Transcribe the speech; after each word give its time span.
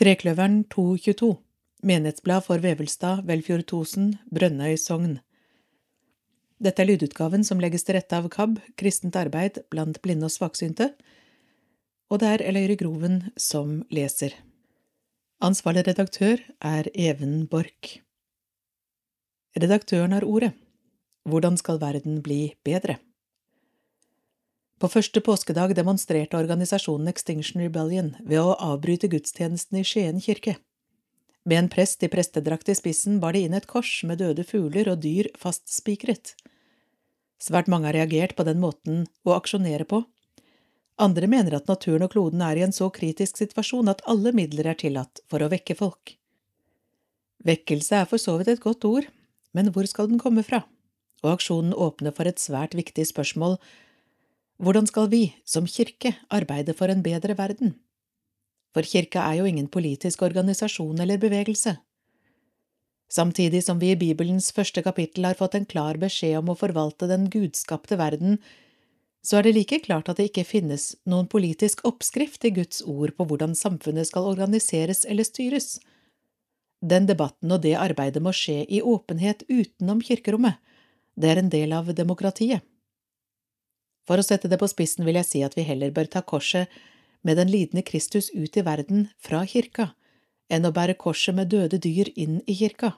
Trekløveren 0.00 0.62
222 0.72 1.34
Menighetsblad 1.84 2.46
for 2.46 2.62
Vevelstad, 2.64 3.18
Velfjord 3.28 3.66
Tosen, 3.68 4.14
Brønnøy 4.32 4.78
Sogn 4.80 5.18
Dette 6.56 6.80
er 6.80 6.88
lydutgaven 6.88 7.44
som 7.44 7.60
legges 7.60 7.84
til 7.84 7.98
rette 7.98 8.16
av 8.16 8.30
KAB, 8.32 8.54
Kristent 8.80 9.18
arbeid 9.20 9.58
blant 9.68 10.00
blinde 10.00 10.24
og 10.24 10.32
svaksynte, 10.32 10.86
og 12.08 12.22
det 12.22 12.30
er 12.30 12.46
Eløyre 12.48 12.78
Groven 12.80 13.18
som 13.36 13.82
leser. 13.92 14.38
Ansvarlig 15.44 15.84
redaktør 15.90 16.40
er 16.64 16.88
Even 16.94 17.44
Borch. 17.52 18.00
Redaktøren 19.52 20.16
har 20.16 20.24
ordet. 20.24 20.54
Hvordan 21.28 21.60
skal 21.60 21.76
verden 21.84 22.22
bli 22.24 22.54
bedre? 22.64 22.96
På 24.80 24.88
første 24.88 25.20
påskedag 25.20 25.74
demonstrerte 25.76 26.38
organisasjonen 26.40 27.10
Extinction 27.10 27.60
Rebellion 27.60 28.14
ved 28.24 28.40
å 28.40 28.54
avbryte 28.64 29.10
gudstjenesten 29.12 29.76
i 29.76 29.82
Skien 29.84 30.22
kirke. 30.24 30.54
Med 31.44 31.58
en 31.58 31.66
prest 31.72 32.00
i 32.06 32.08
prestedrakt 32.08 32.70
i 32.72 32.76
spissen 32.78 33.18
bar 33.20 33.36
de 33.36 33.42
inn 33.44 33.56
et 33.56 33.68
kors 33.68 33.90
med 34.08 34.22
døde 34.22 34.46
fugler 34.48 34.88
og 34.88 35.02
dyr 35.02 35.28
fastspikret. 35.36 36.32
Svært 37.36 37.68
mange 37.68 37.90
har 37.90 37.98
reagert 37.98 38.32
på 38.38 38.46
den 38.48 38.56
måten 38.62 39.02
å 39.28 39.34
aksjonere 39.36 39.84
på. 39.90 40.00
Andre 40.96 41.28
mener 41.28 41.58
at 41.58 41.68
naturen 41.68 42.06
og 42.08 42.14
kloden 42.16 42.40
er 42.44 42.56
i 42.56 42.64
en 42.64 42.72
så 42.72 42.88
kritisk 42.88 43.36
situasjon 43.36 43.92
at 43.92 44.00
alle 44.08 44.32
midler 44.36 44.72
er 44.72 44.80
tillatt 44.80 45.20
for 45.28 45.44
å 45.44 45.50
vekke 45.52 45.76
folk. 45.76 46.14
Vekkelse 47.44 48.00
er 48.00 48.08
for 48.08 48.20
så 48.20 48.38
vidt 48.40 48.54
et 48.54 48.64
godt 48.64 48.88
ord, 48.88 49.12
men 49.52 49.68
hvor 49.76 49.84
skal 49.88 50.08
den 50.08 50.20
komme 50.20 50.44
fra? 50.44 50.64
Og 51.20 51.34
aksjonen 51.36 51.76
åpner 51.76 52.16
for 52.16 52.32
et 52.32 52.40
svært 52.40 52.72
viktig 52.80 53.10
spørsmål– 53.12 53.60
hvordan 54.60 54.86
skal 54.88 55.08
vi, 55.08 55.22
som 55.48 55.66
kirke, 55.66 56.14
arbeide 56.28 56.74
for 56.76 56.92
en 56.92 57.02
bedre 57.04 57.36
verden? 57.38 57.74
For 58.76 58.86
kirka 58.86 59.22
er 59.24 59.40
jo 59.40 59.48
ingen 59.48 59.68
politisk 59.72 60.22
organisasjon 60.22 61.00
eller 61.00 61.18
bevegelse. 61.18 61.78
Samtidig 63.10 63.64
som 63.66 63.80
vi 63.80 63.90
i 63.90 63.98
Bibelens 63.98 64.52
første 64.54 64.84
kapittel 64.86 65.26
har 65.26 65.38
fått 65.38 65.56
en 65.58 65.66
klar 65.66 65.98
beskjed 65.98 66.36
om 66.38 66.52
å 66.52 66.58
forvalte 66.58 67.08
den 67.10 67.26
gudskapte 67.32 67.98
verden, 67.98 68.38
så 69.26 69.40
er 69.40 69.48
det 69.48 69.56
like 69.56 69.80
klart 69.84 70.08
at 70.08 70.20
det 70.20 70.30
ikke 70.30 70.46
finnes 70.46 70.92
noen 71.08 71.26
politisk 71.28 71.82
oppskrift 71.88 72.44
i 72.46 72.52
Guds 72.60 72.84
ord 72.86 73.16
på 73.16 73.26
hvordan 73.26 73.56
samfunnet 73.58 74.08
skal 74.08 74.28
organiseres 74.30 75.02
eller 75.04 75.26
styres. 75.26 75.80
Den 76.80 77.08
debatten 77.10 77.50
og 77.52 77.64
det 77.66 77.74
arbeidet 77.76 78.22
må 78.22 78.32
skje 78.32 78.62
i 78.64 78.80
åpenhet 78.80 79.42
utenom 79.50 80.00
kirkerommet, 80.04 80.56
det 81.20 81.32
er 81.32 81.40
en 81.42 81.50
del 81.52 81.74
av 81.76 81.90
demokratiet. 81.92 82.62
For 84.08 84.20
å 84.20 84.26
sette 84.26 84.48
det 84.48 84.58
på 84.60 84.68
spissen 84.70 85.06
vil 85.06 85.18
jeg 85.20 85.28
si 85.28 85.42
at 85.46 85.56
vi 85.58 85.66
heller 85.66 85.92
bør 85.94 86.08
ta 86.10 86.22
korset 86.22 86.70
med 87.22 87.36
den 87.36 87.50
lidende 87.52 87.84
Kristus 87.86 88.30
ut 88.32 88.56
i 88.56 88.64
verden 88.64 89.08
fra 89.20 89.44
kirka, 89.46 89.92
enn 90.50 90.66
å 90.66 90.74
bære 90.74 90.96
korset 90.98 91.36
med 91.36 91.52
døde 91.52 91.78
dyr 91.78 92.10
inn 92.16 92.40
i 92.46 92.56
kirka. 92.56 92.94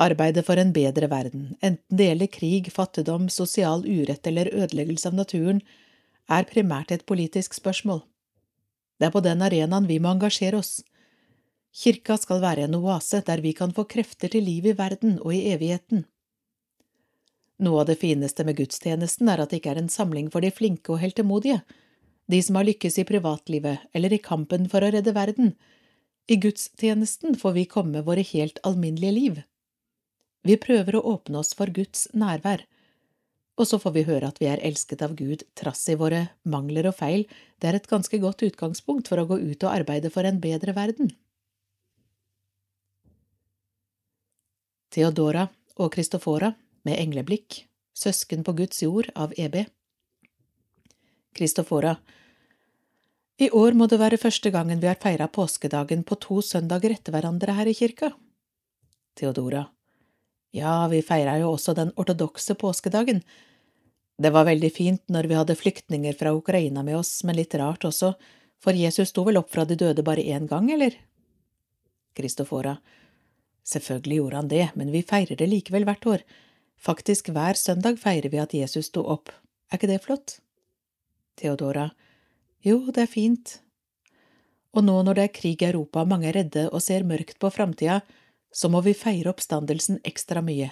Arbeidet 0.00 0.42
for 0.46 0.58
en 0.58 0.72
bedre 0.74 1.06
verden, 1.10 1.52
enten 1.62 1.98
det 1.98 2.08
gjelder 2.08 2.30
krig, 2.36 2.70
fattigdom, 2.74 3.28
sosial 3.30 3.84
urett 3.86 4.26
eller 4.26 4.50
ødeleggelse 4.50 5.10
av 5.10 5.18
naturen, 5.20 5.60
er 6.26 6.48
primært 6.50 6.90
et 6.90 7.04
politisk 7.06 7.54
spørsmål. 7.54 8.02
Det 8.98 9.06
er 9.06 9.14
på 9.14 9.22
den 9.22 9.42
arenaen 9.42 9.86
vi 9.86 10.00
må 10.02 10.10
engasjere 10.14 10.58
oss. 10.62 10.80
Kirka 11.74 12.16
skal 12.18 12.42
være 12.42 12.66
en 12.66 12.76
oase 12.78 13.20
der 13.26 13.42
vi 13.42 13.52
kan 13.52 13.74
få 13.74 13.84
krefter 13.90 14.30
til 14.30 14.46
liv 14.46 14.66
i 14.70 14.76
verden 14.78 15.18
og 15.20 15.34
i 15.34 15.44
evigheten. 15.52 16.04
Noe 17.62 17.80
av 17.80 17.86
det 17.86 18.00
fineste 18.00 18.44
med 18.44 18.58
gudstjenesten 18.58 19.30
er 19.30 19.42
at 19.42 19.52
det 19.52 19.60
ikke 19.60 19.74
er 19.76 19.82
en 19.84 19.92
samling 19.92 20.30
for 20.32 20.42
de 20.42 20.50
flinke 20.50 20.90
og 20.94 21.00
heltemodige, 21.04 21.60
de 22.26 22.40
som 22.42 22.58
har 22.58 22.66
lykkes 22.66 22.98
i 22.98 23.06
privatlivet 23.06 23.84
eller 23.94 24.12
i 24.12 24.22
kampen 24.22 24.66
for 24.72 24.82
å 24.82 24.90
redde 24.90 25.14
verden. 25.14 25.54
I 26.26 26.40
gudstjenesten 26.40 27.36
får 27.38 27.52
vi 27.58 27.66
komme 27.70 28.02
våre 28.02 28.24
helt 28.26 28.58
alminnelige 28.66 29.14
liv. 29.14 29.42
Vi 30.44 30.56
prøver 30.60 30.96
å 30.98 31.04
åpne 31.14 31.40
oss 31.40 31.54
for 31.56 31.70
Guds 31.72 32.08
nærvær, 32.12 32.64
og 33.54 33.68
så 33.70 33.78
får 33.78 33.92
vi 33.94 34.06
høre 34.08 34.28
at 34.32 34.40
vi 34.42 34.48
er 34.50 34.62
elsket 34.66 35.04
av 35.06 35.14
Gud 35.14 35.44
trass 35.54 35.84
i 35.92 35.94
våre 36.00 36.24
mangler 36.42 36.88
og 36.90 36.96
feil, 36.98 37.28
det 37.62 37.70
er 37.70 37.78
et 37.78 37.90
ganske 37.90 38.18
godt 38.18 38.42
utgangspunkt 38.42 39.08
for 39.08 39.20
å 39.20 39.28
gå 39.30 39.38
ut 39.38 39.62
og 39.62 39.70
arbeide 39.70 40.10
for 40.10 40.26
en 40.26 40.40
bedre 40.42 40.74
verden. 40.74 41.12
Theodora 44.94 45.46
og 45.78 45.94
Kristofora 45.94 46.52
med 46.84 47.00
engleblikk, 47.00 47.64
Søsken 47.94 48.42
på 48.44 48.52
Guds 48.58 48.82
jord 48.82 49.08
av 49.14 49.32
EB. 49.38 49.60
Kristofora 51.34 51.96
I 53.38 53.50
år 53.54 53.76
må 53.78 53.86
det 53.90 54.00
være 54.02 54.18
første 54.18 54.50
gangen 54.54 54.80
vi 54.82 54.88
har 54.90 54.98
feira 55.02 55.28
påskedagen 55.30 56.02
på 56.06 56.18
to 56.22 56.40
søndager 56.42 56.94
etter 56.96 57.14
hverandre 57.14 57.54
her 57.54 57.70
i 57.70 57.74
kirka. 57.78 58.10
Theodora 59.14 59.64
Ja, 60.54 60.86
vi 60.90 61.02
feira 61.06 61.38
jo 61.38 61.52
også 61.54 61.74
den 61.74 61.92
ortodokse 61.98 62.54
påskedagen. 62.58 63.22
Det 64.18 64.30
var 64.30 64.46
veldig 64.46 64.70
fint 64.74 65.02
når 65.10 65.30
vi 65.30 65.38
hadde 65.38 65.58
flyktninger 65.58 66.14
fra 66.18 66.34
Ukraina 66.34 66.82
med 66.86 66.98
oss, 66.98 67.22
men 67.24 67.38
litt 67.38 67.54
rart 67.58 67.86
også, 67.86 68.12
for 68.62 68.74
Jesus 68.74 69.10
sto 69.10 69.24
vel 69.26 69.38
opp 69.38 69.50
fra 69.50 69.64
de 69.66 69.78
døde 69.78 70.02
bare 70.06 70.22
én 70.22 70.46
gang, 70.50 70.70
eller? 70.70 70.94
Kristofora 72.14 72.76
Selvfølgelig 73.64 74.16
gjorde 74.20 74.36
han 74.36 74.48
det, 74.48 74.64
men 74.76 74.90
vi 74.92 75.00
feirer 75.02 75.38
det 75.40 75.48
likevel 75.48 75.86
hvert 75.88 76.06
år. 76.06 76.24
Faktisk 76.80 77.30
hver 77.32 77.58
søndag 77.58 77.98
feirer 78.02 78.30
vi 78.32 78.40
at 78.42 78.54
Jesus 78.54 78.90
sto 78.90 79.04
opp. 79.06 79.30
Er 79.70 79.78
ikke 79.78 79.90
det 79.90 80.02
flott? 80.04 80.38
Theodora. 81.40 81.90
Jo, 82.64 82.80
det 82.92 83.06
er 83.06 83.10
fint. 83.10 83.58
Og 84.74 84.84
nå 84.84 84.94
når 85.06 85.18
det 85.18 85.24
er 85.24 85.34
krig 85.36 85.62
i 85.62 85.68
Europa 85.68 86.02
og 86.02 86.10
mange 86.10 86.28
er 86.30 86.38
redde 86.38 86.66
og 86.70 86.82
ser 86.82 87.06
mørkt 87.06 87.38
på 87.42 87.50
framtida, 87.52 88.00
så 88.54 88.70
må 88.70 88.82
vi 88.86 88.94
feire 88.94 89.32
oppstandelsen 89.32 90.00
ekstra 90.06 90.42
mye. 90.44 90.70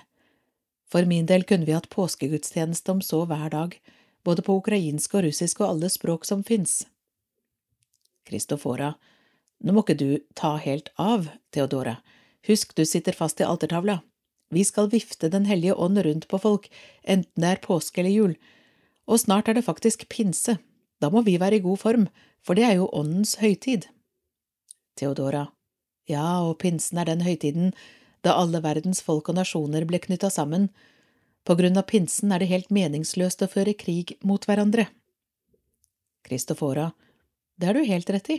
For 0.90 1.08
min 1.08 1.26
del 1.26 1.46
kunne 1.48 1.66
vi 1.66 1.74
hatt 1.74 1.90
påskegudstjeneste 1.92 2.92
om 2.92 3.00
så 3.02 3.24
hver 3.26 3.48
dag, 3.54 3.76
både 4.24 4.44
på 4.46 4.58
ukrainsk 4.60 5.16
og 5.16 5.26
russisk 5.26 5.62
og 5.62 5.70
alle 5.70 5.90
språk 5.90 6.26
som 6.28 6.44
fins. 6.46 6.82
Kristofora. 8.28 8.92
Nå 9.62 9.74
må 9.74 9.82
ikke 9.82 9.98
du 9.98 10.10
ta 10.38 10.56
helt 10.62 10.90
av, 11.00 11.28
Theodora. 11.54 11.96
Husk 12.46 12.74
du 12.78 12.84
sitter 12.86 13.14
fast 13.14 13.40
i 13.40 13.46
altertavla. 13.46 14.00
Vi 14.52 14.64
skal 14.68 14.90
vifte 14.92 15.30
Den 15.32 15.46
hellige 15.48 15.74
ånd 15.74 15.98
rundt 16.04 16.28
på 16.28 16.38
folk, 16.38 16.68
enten 17.02 17.40
det 17.40 17.48
er 17.48 17.64
påske 17.64 18.02
eller 18.02 18.12
jul. 18.12 18.34
Og 19.08 19.20
snart 19.24 19.48
er 19.48 19.56
det 19.56 19.64
faktisk 19.64 20.08
pinse. 20.12 20.58
Da 21.00 21.10
må 21.10 21.24
vi 21.24 21.38
være 21.40 21.56
i 21.58 21.64
god 21.64 21.80
form, 21.80 22.06
for 22.44 22.54
det 22.54 22.66
er 22.68 22.76
jo 22.76 22.90
åndens 22.92 23.38
høytid. 23.40 23.88
Theodora. 24.96 25.48
Ja, 26.06 26.42
og 26.44 26.58
pinsen 26.60 27.00
er 27.00 27.08
den 27.08 27.24
høytiden 27.24 27.72
da 28.22 28.36
alle 28.38 28.60
verdens 28.62 29.00
folk 29.02 29.30
og 29.30 29.38
nasjoner 29.38 29.86
ble 29.88 29.98
knytta 30.02 30.30
sammen. 30.30 30.68
På 31.42 31.56
grunn 31.58 31.78
av 31.78 31.88
pinsen 31.90 32.30
er 32.30 32.42
det 32.42 32.52
helt 32.52 32.70
meningsløst 32.70 33.42
å 33.42 33.50
føre 33.50 33.74
krig 33.74 34.14
mot 34.22 34.44
hverandre. 34.46 34.86
Kristofora. 36.22 36.92
Det 37.58 37.66
har 37.66 37.74
du 37.74 37.88
helt 37.88 38.10
rett 38.14 38.30
i. 38.30 38.38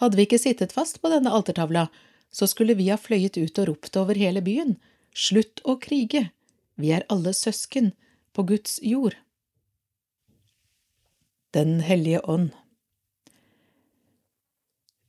Hadde 0.00 0.16
vi 0.16 0.24
ikke 0.24 0.40
sittet 0.40 0.72
fast 0.72 1.02
på 1.02 1.10
denne 1.12 1.32
altertavla, 1.34 1.88
så 2.32 2.48
skulle 2.48 2.74
vi 2.78 2.88
ha 2.88 2.96
fløyet 2.96 3.36
ut 3.36 3.60
og 3.60 3.68
ropt 3.68 3.98
over 4.00 4.16
hele 4.16 4.40
byen, 4.40 4.78
Slutt 5.12 5.60
å 5.68 5.76
krige, 5.76 6.30
vi 6.80 6.92
er 6.96 7.04
alle 7.12 7.34
søsken 7.36 7.92
på 8.32 8.46
Guds 8.48 8.78
jord. 8.82 9.16
Den 11.52 11.82
hellige 11.84 12.22
ånd 12.24 12.54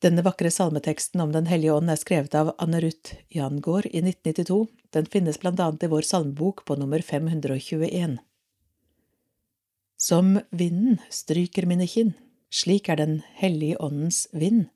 Denne 0.03 0.25
vakre 0.25 0.49
salmeteksten 0.51 1.21
om 1.23 1.31
Den 1.31 1.47
hellige 1.47 1.77
ånd 1.77 1.87
er 1.87 1.99
skrevet 2.01 2.35
av 2.35 2.51
Anne 2.59 2.81
Ruth 2.83 3.15
Jangård 3.31 3.87
i 3.87 4.01
1992. 4.01 4.57
Den 4.91 5.07
finnes 5.07 5.39
blant 5.39 5.61
annet 5.63 5.85
i 5.87 5.91
vår 5.93 6.03
salmebok 6.03 6.65
på 6.67 6.75
nummer 6.75 6.99
521. 6.99 8.17
Som 9.95 10.35
vinden 10.51 10.99
stryker 11.07 11.63
mine 11.69 11.87
kinn, 11.87 12.11
slik 12.51 12.91
er 12.91 12.99
Den 12.99 13.21
hellige 13.39 13.79
åndens 13.79 14.27
vind. 14.35 14.67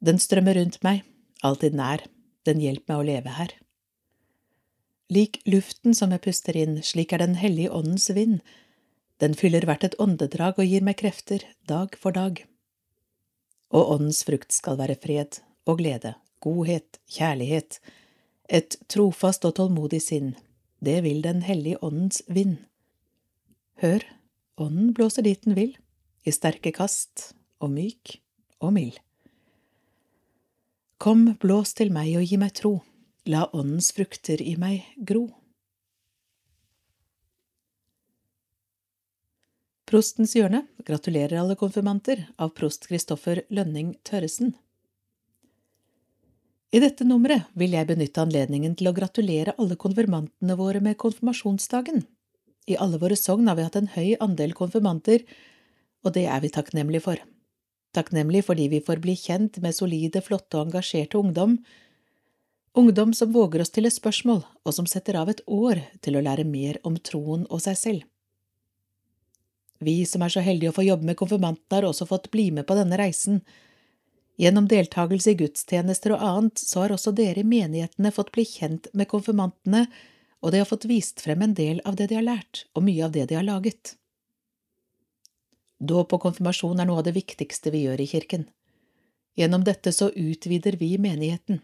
Den 0.00 0.16
strømmer 0.16 0.56
rundt 0.56 0.80
meg, 0.80 1.04
alltid 1.44 1.76
nær, 1.76 2.06
den 2.48 2.64
hjelper 2.64 2.94
meg 2.94 3.02
å 3.02 3.08
leve 3.12 3.36
her. 3.36 3.52
Lik 5.12 5.42
luften 5.44 5.92
som 5.92 6.12
jeg 6.14 6.22
puster 6.24 6.56
inn, 6.56 6.78
slik 6.80 7.10
er 7.12 7.20
Den 7.20 7.34
hellige 7.36 7.72
åndens 7.74 8.08
vind. 8.16 8.38
Den 9.20 9.34
fyller 9.36 9.66
hvert 9.68 9.84
et 9.84 9.96
åndedrag 10.00 10.56
og 10.56 10.68
gir 10.70 10.84
meg 10.84 10.96
krefter, 11.02 11.42
dag 11.68 11.92
for 12.00 12.16
dag. 12.16 12.38
Og 13.76 13.90
åndens 13.96 14.22
frukt 14.24 14.54
skal 14.56 14.78
være 14.80 14.96
fred 15.02 15.42
og 15.68 15.82
glede, 15.82 16.14
godhet, 16.40 16.96
kjærlighet, 17.12 17.76
et 18.48 18.76
trofast 18.88 19.44
og 19.44 19.56
tålmodig 19.58 20.00
sinn, 20.00 20.32
det 20.80 21.02
vil 21.04 21.20
Den 21.22 21.42
hellige 21.42 21.82
åndens 21.84 22.22
vind. 22.26 22.56
Hør, 23.84 24.00
ånden 24.56 24.94
blåser 24.96 25.22
dit 25.28 25.44
den 25.44 25.58
vil, 25.58 25.76
i 26.24 26.32
sterke 26.32 26.72
kast, 26.72 27.34
og 27.60 27.70
myk 27.70 28.16
og 28.60 28.72
mild. 28.72 28.96
Kom, 30.96 31.34
blås 31.36 31.74
til 31.74 31.92
meg 31.92 32.16
og 32.16 32.24
gi 32.24 32.40
meg 32.40 32.56
tro 32.56 32.78
La 33.22 33.44
åndens 33.54 33.92
frukter 33.94 34.40
i 34.42 34.56
meg 34.58 34.82
gro. 34.98 35.28
Prostens 39.86 40.32
hjørne 40.34 40.64
gratulerer 40.82 41.38
alle 41.38 41.54
konfirmanter 41.60 42.24
av 42.34 42.50
prost 42.56 42.88
Kristoffer 42.90 43.44
Lønning 43.54 43.92
Tørresen. 44.02 44.56
I 46.74 46.80
dette 46.82 47.06
nummeret 47.06 47.52
vil 47.54 47.76
jeg 47.76 47.86
benytte 47.92 48.24
anledningen 48.24 48.74
til 48.74 48.90
å 48.90 48.94
gratulere 48.96 49.54
alle 49.54 49.76
konfirmantene 49.78 50.56
våre 50.58 50.80
med 50.82 50.98
konfirmasjonsdagen. 50.98 52.02
I 52.66 52.80
alle 52.80 52.98
våre 52.98 53.20
sogn 53.20 53.46
har 53.46 53.60
vi 53.60 53.68
hatt 53.68 53.78
en 53.78 53.92
høy 53.94 54.16
andel 54.24 54.56
konfirmanter, 54.56 55.22
og 56.02 56.16
det 56.18 56.26
er 56.26 56.42
vi 56.42 56.50
takknemlige 56.50 57.06
for. 57.06 57.22
Takknemlig 57.94 58.42
fordi 58.48 58.66
vi 58.72 58.82
får 58.82 59.04
bli 59.04 59.14
kjent 59.14 59.62
med 59.62 59.78
solide, 59.78 60.24
flotte 60.26 60.58
og 60.58 60.72
engasjerte 60.72 61.22
ungdom, 61.22 61.60
ungdom 62.74 63.12
som 63.14 63.32
våger 63.32 63.62
å 63.62 63.68
stille 63.68 63.90
spørsmål, 63.92 64.42
og 64.64 64.74
som 64.74 64.88
setter 64.88 65.18
av 65.20 65.30
et 65.32 65.42
år 65.46 65.82
til 66.04 66.16
å 66.16 66.22
lære 66.24 66.44
mer 66.48 66.78
om 66.88 66.96
troen 66.96 67.44
og 67.50 67.62
seg 67.64 67.78
selv. 67.78 68.06
Vi 69.82 70.04
som 70.06 70.22
er 70.22 70.30
så 70.30 70.42
heldige 70.44 70.70
å 70.70 70.76
få 70.76 70.84
jobbe 70.86 71.08
med 71.08 71.18
konfirmantene, 71.18 71.80
har 71.80 71.88
også 71.88 72.06
fått 72.06 72.30
bli 72.34 72.50
med 72.54 72.68
på 72.68 72.76
denne 72.78 72.98
reisen. 73.00 73.40
Gjennom 74.38 74.68
deltakelse 74.70 75.32
i 75.32 75.38
gudstjenester 75.40 76.14
og 76.14 76.22
annet 76.24 76.62
så 76.62 76.84
har 76.84 76.94
også 76.94 77.12
dere 77.18 77.42
i 77.42 77.48
menighetene 77.48 78.14
fått 78.14 78.30
bli 78.34 78.46
kjent 78.48 78.86
med 78.94 79.10
konfirmantene, 79.10 79.88
og 80.42 80.54
de 80.54 80.62
har 80.62 80.70
fått 80.70 80.86
vist 80.90 81.20
frem 81.22 81.42
en 81.42 81.56
del 81.58 81.82
av 81.86 81.98
det 81.98 82.08
de 82.10 82.18
har 82.18 82.26
lært, 82.26 82.64
og 82.74 82.86
mye 82.86 83.04
av 83.06 83.12
det 83.14 83.26
de 83.30 83.38
har 83.38 83.46
laget. 83.46 83.96
Dåp 85.82 86.14
og 86.14 86.22
konfirmasjon 86.28 86.78
er 86.78 86.86
noe 86.86 87.02
av 87.02 87.08
det 87.08 87.16
viktigste 87.18 87.74
vi 87.74 87.84
gjør 87.88 88.02
i 88.02 88.08
kirken. 88.10 88.46
Gjennom 89.38 89.64
dette 89.66 89.90
så 89.94 90.12
utvider 90.14 90.76
vi 90.78 90.94
menigheten. 91.02 91.58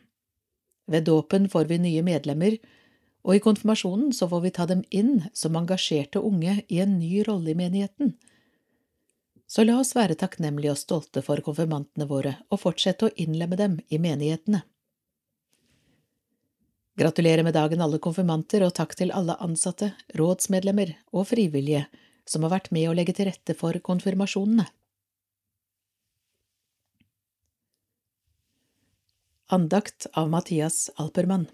Ved 0.89 1.05
dåpen 1.05 1.49
får 1.53 1.69
vi 1.69 1.79
nye 1.83 2.03
medlemmer, 2.03 2.57
og 3.29 3.37
i 3.37 3.43
konfirmasjonen 3.45 4.15
så 4.17 4.29
får 4.31 4.41
vi 4.47 4.55
ta 4.57 4.65
dem 4.71 4.81
inn 4.89 5.27
som 5.37 5.57
engasjerte 5.59 6.23
unge 6.25 6.63
i 6.69 6.81
en 6.81 6.97
ny 6.99 7.21
rolle 7.29 7.53
i 7.53 7.59
menigheten. 7.59 8.15
Så 9.49 9.65
la 9.65 9.79
oss 9.81 9.95
være 9.97 10.17
takknemlige 10.21 10.73
og 10.75 10.81
stolte 10.81 11.23
for 11.25 11.41
konfirmantene 11.45 12.09
våre 12.09 12.35
og 12.49 12.63
fortsette 12.65 13.09
å 13.09 13.15
innlemme 13.17 13.57
dem 13.61 13.79
i 13.89 14.01
menighetene. 14.01 14.63
Gratulerer 16.99 17.45
med 17.47 17.55
dagen 17.55 17.85
alle 17.85 18.01
konfirmanter, 18.03 18.65
og 18.67 18.75
takk 18.75 18.97
til 18.99 19.13
alle 19.15 19.37
ansatte, 19.45 19.93
rådsmedlemmer 20.19 20.97
og 21.13 21.29
frivillige 21.31 21.85
som 22.29 22.43
har 22.45 22.57
vært 22.57 22.73
med 22.75 22.89
å 22.91 22.97
legge 22.97 23.15
til 23.15 23.29
rette 23.31 23.55
for 23.57 23.77
konfirmasjonene. 23.85 24.67
Andakt 29.51 30.07
av 30.13 30.29
Mathias 30.29 30.91
Alpermann 30.97 31.47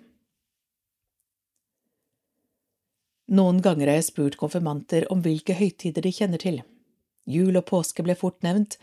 Noen 3.31 3.61
ganger 3.63 3.87
har 3.87 4.01
jeg 4.01 4.07
spurt 4.09 4.37
konfirmanter 4.41 5.05
om 5.15 5.21
hvilke 5.23 5.55
høytider 5.55 6.03
de 6.03 6.11
kjenner 6.17 6.43
til. 6.43 6.57
Jul 7.31 7.55
og 7.55 7.69
påske 7.69 8.03
ble 8.03 8.17
fort 8.19 8.43
nevnt, 8.43 8.81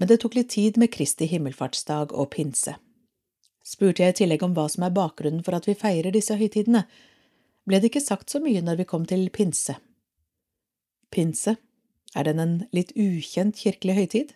men 0.00 0.08
det 0.08 0.22
tok 0.22 0.38
litt 0.38 0.48
tid 0.54 0.80
med 0.80 0.94
Kristi 0.94 1.28
himmelfartsdag 1.28 2.14
og 2.16 2.30
pinse. 2.32 2.78
Spurte 3.60 4.06
jeg 4.06 4.14
i 4.14 4.18
tillegg 4.22 4.46
om 4.48 4.56
hva 4.56 4.70
som 4.72 4.88
er 4.88 4.96
bakgrunnen 4.96 5.44
for 5.44 5.58
at 5.60 5.68
vi 5.68 5.76
feirer 5.76 6.16
disse 6.16 6.38
høytidene, 6.40 6.86
ble 7.68 7.82
det 7.82 7.92
ikke 7.92 8.06
sagt 8.06 8.32
så 8.32 8.40
mye 8.40 8.64
når 8.64 8.80
vi 8.80 8.88
kom 8.88 9.04
til 9.04 9.28
pinse. 9.36 9.76
Pinse, 11.12 11.58
er 12.16 12.24
den 12.24 12.40
en 12.40 12.56
litt 12.72 12.96
ukjent 12.96 13.60
kirkelig 13.60 14.00
høytid? 14.00 14.34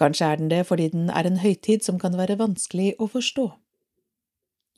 Kanskje 0.00 0.28
er 0.28 0.40
den 0.40 0.50
det 0.52 0.62
fordi 0.68 0.88
den 0.92 1.10
er 1.10 1.28
en 1.28 1.40
høytid 1.42 1.84
som 1.84 1.98
kan 2.00 2.16
være 2.18 2.38
vanskelig 2.40 2.94
å 2.98 3.08
forstå. 3.12 3.50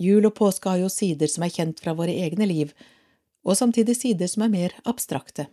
Jul 0.02 0.26
og 0.26 0.34
påske 0.34 0.72
har 0.72 0.82
jo 0.82 0.90
sider 0.90 1.30
som 1.30 1.44
er 1.46 1.54
kjent 1.54 1.80
fra 1.82 1.94
våre 1.94 2.14
egne 2.24 2.48
liv, 2.50 2.72
og 3.46 3.58
samtidig 3.58 3.94
sider 3.98 4.30
som 4.30 4.46
er 4.46 4.52
mer 4.52 4.74
abstrakte. 4.88 5.46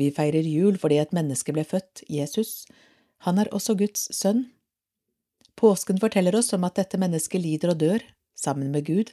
Vi 0.00 0.10
feirer 0.14 0.46
jul 0.48 0.78
fordi 0.80 0.98
et 1.02 1.14
menneske 1.14 1.52
ble 1.54 1.64
født, 1.68 2.02
Jesus. 2.10 2.64
Han 3.26 3.38
er 3.38 3.52
også 3.54 3.76
Guds 3.78 4.08
sønn. 4.16 4.48
Påsken 5.60 6.00
forteller 6.02 6.34
oss 6.34 6.52
om 6.56 6.64
at 6.66 6.80
dette 6.80 6.98
mennesket 6.98 7.42
lider 7.42 7.74
og 7.74 7.80
dør, 7.82 8.02
sammen 8.34 8.72
med 8.74 8.88
Gud, 8.88 9.12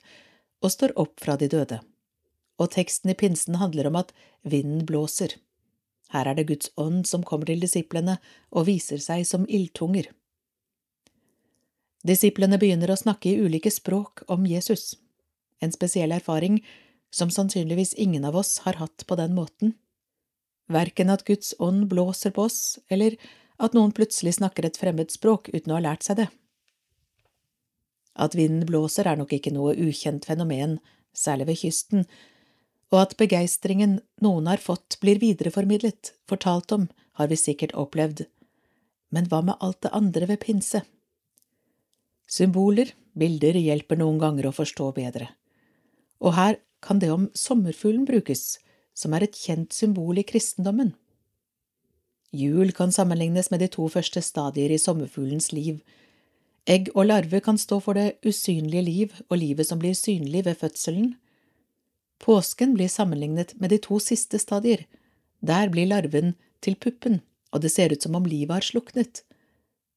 og 0.63 0.73
står 0.73 0.95
opp 0.99 1.19
fra 1.21 1.35
de 1.37 1.49
døde. 1.51 1.81
Og 2.61 2.71
teksten 2.73 3.11
i 3.13 3.17
pinsen 3.17 3.59
handler 3.61 3.89
om 3.89 3.99
at 4.01 4.13
vinden 4.41 4.85
blåser. 4.89 5.35
Her 6.11 6.27
er 6.27 6.37
det 6.37 6.47
Guds 6.49 6.71
ånd 6.79 7.05
som 7.07 7.23
kommer 7.23 7.47
til 7.47 7.61
disiplene 7.63 8.17
og 8.51 8.67
viser 8.67 8.99
seg 8.99 9.23
som 9.27 9.47
ildtunger. 9.47 10.09
Disiplene 12.07 12.57
begynner 12.61 12.91
å 12.91 12.99
snakke 12.99 13.29
i 13.29 13.39
ulike 13.39 13.71
språk 13.71 14.23
om 14.31 14.47
Jesus, 14.49 14.95
en 15.61 15.71
spesiell 15.71 16.11
erfaring 16.15 16.59
som 17.13 17.29
sannsynligvis 17.29 17.93
ingen 17.93 18.25
av 18.25 18.35
oss 18.39 18.57
har 18.65 18.79
hatt 18.81 19.05
på 19.07 19.17
den 19.19 19.35
måten. 19.37 19.75
Verken 20.71 21.11
at 21.13 21.25
Guds 21.27 21.53
ånd 21.59 21.87
blåser 21.91 22.33
på 22.33 22.47
oss, 22.47 22.79
eller 22.89 23.17
at 23.61 23.75
noen 23.77 23.93
plutselig 23.93 24.39
snakker 24.39 24.65
et 24.65 24.79
fremmed 24.79 25.11
språk 25.13 25.51
uten 25.53 25.73
å 25.73 25.77
ha 25.77 25.85
lært 25.85 26.07
seg 26.07 26.23
det. 26.23 26.27
At 28.15 28.35
vinden 28.35 28.65
blåser 28.67 29.07
er 29.07 29.19
nok 29.19 29.35
ikke 29.35 29.53
noe 29.53 29.75
ukjent 29.77 30.25
fenomen, 30.27 30.79
særlig 31.13 31.51
ved 31.51 31.61
kysten, 31.61 32.07
og 32.91 32.97
at 32.99 33.17
begeistringen 33.19 33.99
noen 34.23 34.49
har 34.51 34.61
fått 34.61 34.99
blir 35.03 35.19
videreformidlet, 35.21 36.13
fortalt 36.27 36.71
om, 36.75 36.89
har 37.19 37.31
vi 37.31 37.39
sikkert 37.39 37.75
opplevd, 37.79 38.25
men 39.11 39.27
hva 39.31 39.41
med 39.45 39.59
alt 39.59 39.81
det 39.83 39.93
andre 39.95 40.27
ved 40.31 40.41
pinse? 40.43 40.83
Symboler, 42.31 42.93
bilder, 43.17 43.59
hjelper 43.59 43.99
noen 43.99 44.19
ganger 44.19 44.47
å 44.47 44.55
forstå 44.55 44.91
bedre, 44.95 45.31
og 46.19 46.35
her 46.37 46.59
kan 46.81 46.99
det 46.99 47.11
om 47.13 47.29
sommerfuglen 47.37 48.07
brukes, 48.07 48.59
som 48.93 49.13
er 49.15 49.25
et 49.25 49.37
kjent 49.37 49.73
symbol 49.75 50.19
i 50.19 50.27
kristendommen. 50.27 50.95
Jul 52.31 52.71
kan 52.71 52.93
sammenlignes 52.95 53.51
med 53.51 53.59
de 53.59 53.67
to 53.71 53.87
første 53.91 54.21
stadier 54.23 54.71
i 54.71 54.79
sommerfuglens 54.79 55.51
liv. 55.51 55.81
Egg 56.69 56.91
og 56.95 57.09
larve 57.09 57.41
kan 57.43 57.59
stå 57.59 57.81
for 57.83 57.97
det 57.97 58.21
usynlige 58.23 58.85
liv 58.87 59.17
og 59.27 59.39
livet 59.41 59.67
som 59.67 59.81
blir 59.81 59.97
synlig 59.97 60.45
ved 60.47 60.59
fødselen. 60.61 61.15
Påsken 62.21 62.75
blir 62.77 62.91
sammenlignet 62.91 63.55
med 63.59 63.73
de 63.73 63.79
to 63.81 63.97
siste 63.99 64.39
stadier. 64.39 64.85
Der 65.41 65.71
blir 65.73 65.89
larven 65.89 66.35
til 66.61 66.77
puppen, 66.77 67.21
og 67.49 67.63
det 67.63 67.71
ser 67.73 67.93
ut 67.93 68.03
som 68.03 68.15
om 68.15 68.27
livet 68.29 68.53
har 68.59 68.67
sluknet. 68.67 69.23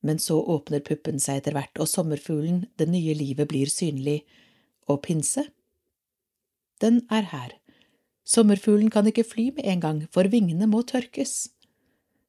Men 0.04 0.18
så 0.20 0.38
åpner 0.40 0.80
puppen 0.84 1.20
seg 1.20 1.42
etter 1.42 1.56
hvert, 1.56 1.76
og 1.76 1.88
sommerfuglen, 1.88 2.64
det 2.80 2.88
nye 2.88 3.12
livet, 3.16 3.48
blir 3.48 3.68
synlig. 3.68 4.22
Og 4.88 5.02
pinse? 5.04 5.46
Den 6.80 7.02
er 7.12 7.28
her. 7.28 7.52
Sommerfuglen 8.24 8.88
kan 8.92 9.08
ikke 9.08 9.26
fly 9.28 9.50
med 9.56 9.68
en 9.68 9.84
gang, 9.84 10.00
for 10.12 10.28
vingene 10.32 10.68
må 10.68 10.80
tørkes. 10.88 11.50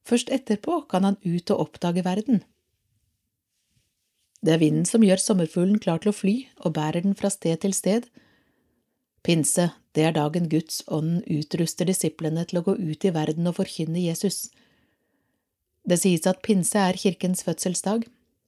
Først 0.06 0.28
etterpå 0.30 0.82
kan 0.90 1.08
han 1.08 1.16
ut 1.24 1.50
og 1.50 1.66
oppdage 1.66 2.04
verden. 2.04 2.44
Det 4.44 4.52
er 4.54 4.60
vinden 4.60 4.84
som 4.86 5.02
gjør 5.02 5.20
sommerfuglen 5.20 5.80
klar 5.82 5.98
til 6.02 6.12
å 6.12 6.16
fly 6.16 6.36
og 6.62 6.76
bærer 6.76 7.02
den 7.02 7.16
fra 7.18 7.32
sted 7.32 7.64
til 7.64 7.72
sted. 7.74 8.06
Pinse, 9.26 9.72
det 9.96 10.04
er 10.04 10.12
dagen 10.16 10.50
Guds 10.52 10.82
ånd 10.92 11.22
utruster 11.32 11.88
disiplene 11.88 12.44
til 12.48 12.60
å 12.60 12.66
gå 12.66 12.76
ut 12.76 13.06
i 13.08 13.12
verden 13.14 13.48
og 13.48 13.56
forkynne 13.56 14.02
Jesus. 14.02 14.50
Det 15.88 15.96
sies 16.02 16.26
at 16.28 16.42
pinse 16.44 16.76
er 16.76 16.98
kirkens 17.00 17.46
fødselsdag. 17.46 18.04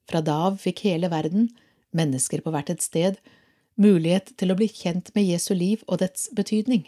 Fra 0.08 0.20
da 0.24 0.36
av 0.48 0.60
fikk 0.60 0.84
hele 0.84 1.08
verden, 1.12 1.48
mennesker 1.96 2.42
på 2.44 2.52
hvert 2.52 2.72
et 2.72 2.84
sted, 2.84 3.18
mulighet 3.80 4.34
til 4.40 4.52
å 4.52 4.58
bli 4.58 4.68
kjent 4.68 5.12
med 5.14 5.28
Jesu 5.28 5.54
liv 5.54 5.84
og 5.86 6.02
dets 6.02 6.28
betydning. 6.36 6.84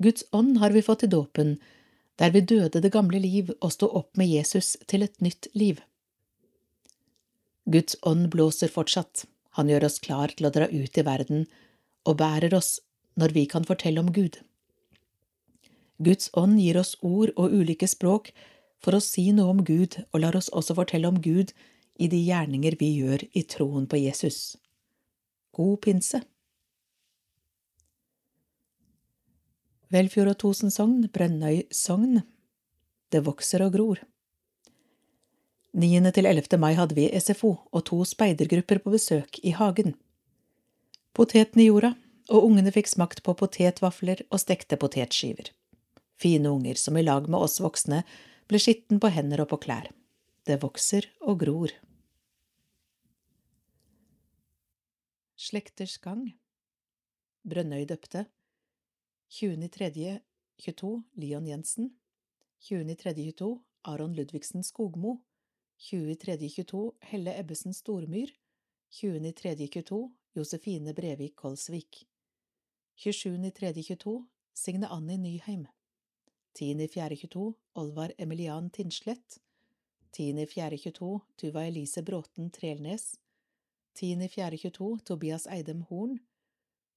Guds 0.00 0.24
ånd 0.36 0.58
har 0.60 0.74
vi 0.76 0.84
fått 0.84 1.04
i 1.06 1.12
dåpen, 1.12 1.58
der 2.20 2.32
vi 2.34 2.44
døde 2.44 2.80
det 2.84 2.92
gamle 2.92 3.20
liv 3.20 3.52
og 3.60 3.72
sto 3.72 3.88
opp 3.88 4.16
med 4.20 4.28
Jesus 4.28 4.74
til 4.88 5.04
et 5.06 5.16
nytt 5.24 5.48
liv. 5.56 5.80
Guds 7.70 7.96
ånd 8.02 8.28
blåser 8.32 8.72
fortsatt, 8.72 9.24
han 9.56 9.68
gjør 9.70 9.86
oss 9.88 10.00
klar 10.02 10.32
til 10.36 10.48
å 10.48 10.52
dra 10.54 10.68
ut 10.68 10.98
i 10.98 11.06
verden 11.06 11.46
og 12.08 12.16
bærer 12.20 12.54
oss 12.56 12.78
når 13.18 13.34
vi 13.36 13.46
kan 13.50 13.66
fortelle 13.66 14.00
om 14.02 14.12
Gud. 14.12 14.38
Guds 16.00 16.30
ånd 16.32 16.60
gir 16.60 16.78
oss 16.80 16.94
ord 17.04 17.32
og 17.36 17.52
ulike 17.52 17.88
språk 17.90 18.32
for 18.80 18.96
å 18.96 19.04
si 19.04 19.26
noe 19.36 19.52
om 19.52 19.64
Gud 19.64 19.98
og 20.10 20.22
lar 20.22 20.36
oss 20.38 20.48
også 20.56 20.76
fortelle 20.78 21.08
om 21.10 21.20
Gud 21.20 21.52
i 22.00 22.08
de 22.08 22.20
gjerninger 22.24 22.78
vi 22.80 22.94
gjør 22.96 23.26
i 23.36 23.44
troen 23.44 23.86
på 23.90 24.00
Jesus. 24.00 24.56
God 25.56 25.80
pinse! 25.84 26.22
Velfjord 29.90 30.30
og 30.30 30.38
Tosen 30.38 30.70
sogn, 30.70 31.08
Brønnøy 31.10 31.64
sogn. 31.74 32.22
Det 33.10 33.24
vokser 33.26 33.64
og 33.66 33.74
gror. 33.74 34.04
9. 35.74 36.12
til 36.14 36.26
11. 36.26 36.58
mai 36.58 36.72
hadde 36.78 36.96
vi 36.96 37.10
SFO 37.18 37.50
og 37.70 37.82
to 37.86 37.98
speidergrupper 38.06 38.80
på 38.82 38.94
besøk 38.94 39.38
i 39.42 39.52
hagen. 39.54 39.96
Poteten 41.14 41.62
i 41.62 41.66
jorda, 41.66 41.92
og 42.30 42.46
ungene 42.46 42.70
fikk 42.74 42.88
smakt 42.90 43.22
på 43.26 43.34
potetvafler 43.38 44.22
og 44.30 44.40
stekte 44.42 44.78
potetskiver. 44.80 45.50
Fine 46.20 46.52
unger 46.52 46.78
som 46.78 46.98
i 47.00 47.02
lag 47.02 47.26
med 47.28 47.42
oss 47.42 47.58
voksne 47.62 48.02
ble 48.50 48.60
skitten 48.62 49.00
på 49.02 49.10
hender 49.10 49.42
og 49.42 49.50
på 49.52 49.60
klær. 49.64 49.88
Det 50.46 50.60
vokser 50.62 51.08
og 51.20 51.40
gror. 51.42 51.72
Slekters 55.40 55.96
gang 56.04 56.26
Brønnøy 57.48 57.86
døpte 57.88 58.26
20.3.22 59.32 60.90
Leon 61.22 61.48
Jensen 61.48 61.88
20.3.22 62.68 63.48
Aron 63.88 64.12
Ludvigsen 64.18 64.66
Skogmo 64.66 65.16
20.3.22 65.80 66.82
Helle 67.08 67.34
Ebbesen 67.40 67.72
Stormyr 67.72 68.34
20.3.22 68.92 70.02
Josefine 70.36 70.92
Brevik 70.94 71.38
Kolsvik 71.40 72.04
27.3.22 72.96 74.26
Signe 74.52 74.86
Anni 74.86 75.18
Nyheim. 75.18 75.66
10.4.22 76.58 77.54
Olvar 77.74 78.12
Emilian 78.18 78.70
Tinslett 78.70 79.40
10.4.22 80.12 81.20
Tuva 81.36 81.64
Elise 81.64 82.02
Bråten 82.02 82.50
Trelnes. 82.50 83.20
10.4.22 83.94 85.00
Tobias 85.04 85.46
Eidem 85.46 85.82
Horn. 85.90 86.18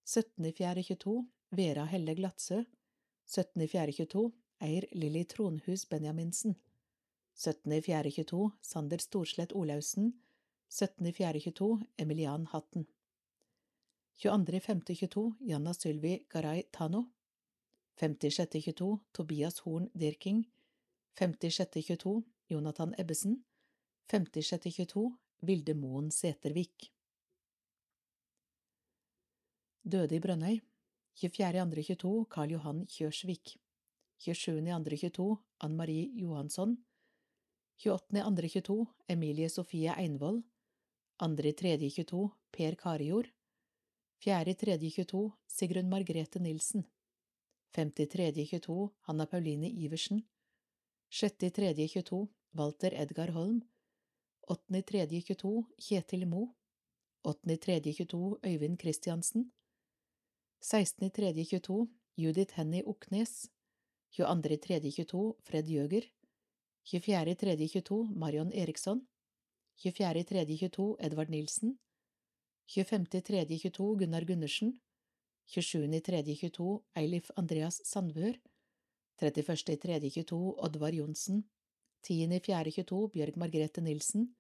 17.4.22 0.06 1.26
Vera 1.50 1.86
Helle 1.86 2.16
Glatsø. 2.16 2.64
17.4.22 3.28 4.32
Eir 4.60 4.88
Lilly 4.92 5.26
Tronhus 5.26 5.90
Benjaminsen. 5.90 6.56
17.4.22 7.36 8.52
Sander 8.62 8.98
Storslett 8.98 9.54
Olaussen. 9.54 10.14
17.4.22 10.70 11.86
Emilian 11.98 12.46
Hatten 12.46 12.88
22.5.22 14.18 15.34
Janna 15.40 15.74
Sylvi 15.74 16.26
Garay 16.30 16.64
Tano. 16.72 17.12
56.22 18.00 19.00
Tobias 19.12 19.60
Horn 19.60 19.90
Dirking. 19.94 20.46
56.22 21.20 22.24
Jonathan 22.50 22.96
Ebbesen. 22.98 23.44
56.22 24.12 25.12
Vilde 25.42 25.74
Moen 25.74 26.12
Setervik 26.12 26.92
Døde 29.84 30.16
i 30.16 30.20
Brønnøy. 30.20 30.62
24.2.22 31.20 32.26
Karl 32.30 32.56
Johan 32.56 32.86
Kjørsvik. 32.88 33.58
27.2.22 34.24 35.36
Ann 35.60 35.76
Marie 35.76 36.08
Johansson. 36.22 36.78
28.2.22 37.84 38.86
Emilie 39.10 39.50
Sofie 39.50 39.92
Einvoll. 39.98 40.44
2.3.22 41.20 42.30
Per 42.52 42.76
Karejord 42.76 43.34
4.3.22 44.24 45.32
Sigrun 45.48 45.90
Margrethe 45.90 46.40
Nilsen 46.40 46.84
5.3.22 47.76 48.90
Hanna 49.02 49.26
Pauline 49.26 49.68
Iversen. 49.68 50.22
6.3.22 51.12 52.28
Walter 52.52 52.94
Edgar 52.94 53.32
Holm. 53.32 53.62
8.3.22 54.48 55.66
Kjetil 55.78 56.26
Mo 56.28 56.56
8.3.22 57.24 58.40
Øyvind 58.44 58.80
Christiansen 58.80 59.52
16.3.22 60.62 61.88
Judith 62.16 62.54
Henny 62.54 62.82
Oknes. 62.86 63.50
22.3.22 64.12 65.34
Fred 65.42 65.68
Jøger. 65.68 66.02
24.3.22 66.86 68.16
Marion 68.16 68.54
Eriksson. 68.54 69.08
24.3.22 69.78 70.96
Edvard 71.00 71.30
Nilsen 71.30 71.80
25.3.22 72.68 73.98
Gunnar 74.00 74.26
Gundersen. 74.26 74.80
27.3.22 75.48 76.82
Eilif 76.96 77.32
Andreas 77.36 77.82
Sandvør. 77.86 78.40
31.3.22 79.22 80.36
Oddvar 80.58 80.94
Johnsen. 80.94 81.44
10.4.22 82.08 83.08
Bjørg 83.14 83.38
Margrethe 83.38 83.82
Nilsen. 83.82 84.36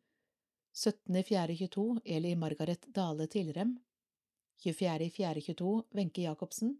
17.4.22 0.73 2.01
Eli 2.05 2.35
Margaret 2.35 2.87
Dale 2.95 3.27
Tilrem. 3.27 3.77
24.4.22 4.65 5.83
Wenche 5.93 6.21
Jacobsen. 6.21 6.77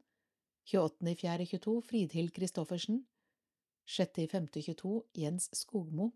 28.4.22 0.66 1.82
Fridhild 1.82 2.32
Christoffersen. 2.36 3.06
6.5.22 3.86 5.02
Jens 5.14 5.50
Skogmo. 5.54 6.12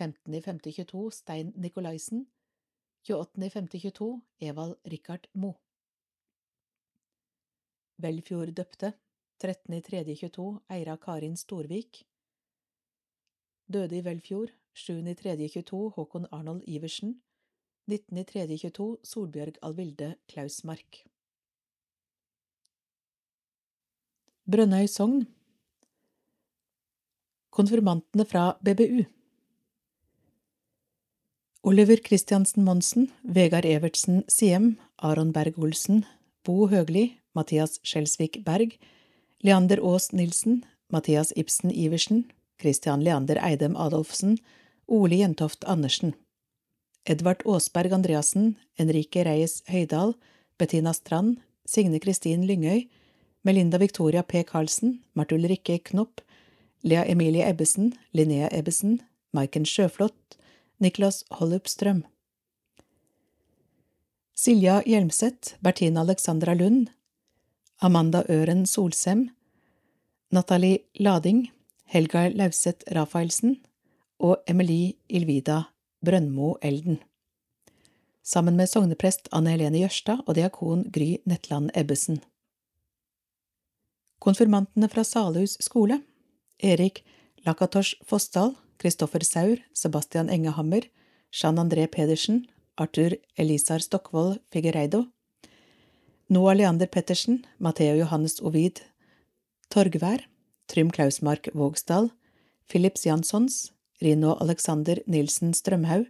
15.5.22 0.00 1.10
Stein 1.10 1.52
Nikolaisen 1.56 2.26
28.5.22 3.08 4.20
Evald 4.40 4.76
Rikard 4.84 5.26
Mo 5.34 5.54
Velfjord 8.00 8.52
døpte. 8.56 8.92
13.3.22 9.40 10.58
Eira 10.68 10.96
Karin 10.96 11.36
Storvik. 11.36 12.04
Døde 13.72 13.96
i 13.98 14.04
Velfjord 14.04 14.52
7.3.22 14.76 15.94
Håkon 15.96 16.26
Arnold 16.32 16.62
Iversen. 16.68 17.22
19.3.22 17.90 18.96
Solbjørg 19.04 19.56
Alvilde 19.62 20.16
Klausmark. 20.28 21.04
Brønnøy 24.44 24.86
sogn. 24.86 25.24
Konfirmantene 27.50 28.24
fra 28.24 28.44
BBU 28.64 29.19
Oliver 31.62 31.98
Christiansen 31.98 32.64
Monsen, 32.64 33.10
Vegard 33.22 33.66
Evertsen 33.66 34.24
Siem, 34.28 34.78
Aron 34.96 35.32
Berg-Olsen, 35.32 36.06
Bo 36.42 36.68
Høgli, 36.70 37.18
Mathias 37.34 37.78
Skjelsvik 37.82 38.44
Berg, 38.44 38.78
Leander 39.42 39.78
Aas 39.84 40.10
Nilsen, 40.12 40.64
Mathias 40.88 41.34
Ibsen 41.36 41.70
Iversen, 41.70 42.32
Christian 42.58 43.04
Leander 43.04 43.36
Eidem 43.44 43.76
Adolfsen, 43.76 44.38
Ole 44.88 45.16
Jentoft 45.16 45.66
Andersen. 45.66 46.14
Edvard 47.04 47.44
Aasberg 47.44 47.92
Andreassen, 47.92 48.56
Henrike 48.78 49.24
Reyes 49.24 49.62
Høydal, 49.68 50.14
Bettina 50.56 50.94
Strand, 50.94 51.42
Signe 51.66 52.00
Kristin 52.00 52.46
Lyngøy, 52.46 52.88
Melinda 53.44 53.78
Victoria 53.78 54.22
P. 54.22 54.44
Karlsen, 54.44 55.02
Martul 55.12 55.44
Ulrikke 55.44 55.78
Knopp, 55.84 56.22
Lea 56.82 57.04
Emilie 57.04 57.44
Ebbesen, 57.44 57.92
Linnea 58.12 58.48
Ebbesen, 58.48 59.02
Maiken 59.36 59.66
Sjøflot, 59.66 60.39
Niklas 60.80 61.24
Hollup 61.30 61.68
Strøm. 61.68 62.04
Silja 64.34 64.80
Hjelmseth, 64.86 65.58
Bertine 65.60 66.00
Alexandra 66.00 66.54
Lund, 66.54 66.88
Amanda 67.80 68.22
Øren 68.30 68.66
Solsem, 68.66 69.28
Nathalie 70.32 70.78
Lading, 70.94 71.50
Helga 71.84 72.28
Lauseth 72.28 72.96
Rafaelsen 72.96 73.58
og 74.18 74.40
Emilie 74.48 74.94
Ilvida 75.08 75.62
Brøndmo 76.04 76.54
Elden. 76.62 76.98
Sammen 78.24 78.56
med 78.56 78.66
sogneprest 78.66 79.28
Anne 79.32 79.50
Helene 79.50 79.82
Jørstad 79.82 80.24
og 80.26 80.34
diakon 80.34 80.86
Gry 80.92 81.16
Netland 81.26 81.70
Ebbesen. 81.74 82.22
Konfirmantene 84.20 84.88
fra 84.88 85.04
Salhus 85.04 85.58
skole 85.60 86.00
Erik 86.62 87.04
Lakatosh 87.44 87.94
Fossdal, 88.04 88.54
Kristoffer 88.80 89.22
Saur, 89.24 89.58
Sebastian 89.74 90.28
Engehammer, 90.28 90.82
Jean 91.30 91.58
André 91.58 91.86
Pedersen, 91.86 92.46
Arthur 92.76 93.16
Elisar 93.36 93.78
Stokkvold 93.78 94.38
Figueiredo, 94.50 95.04
Noah 96.28 96.54
Leander 96.54 96.86
Pettersen, 96.86 97.46
Matheo 97.58 97.94
Johannes 97.98 98.40
Ovid 98.40 98.80
Torgvær, 99.68 100.24
Trym 100.66 100.90
Klausmark 100.90 101.48
Vågsdal, 101.52 102.10
Philips 102.68 103.04
Janssons, 103.04 103.72
Rino 104.00 104.36
Alexander 104.40 105.02
Nilsen 105.06 105.52
Strømhaug, 105.52 106.06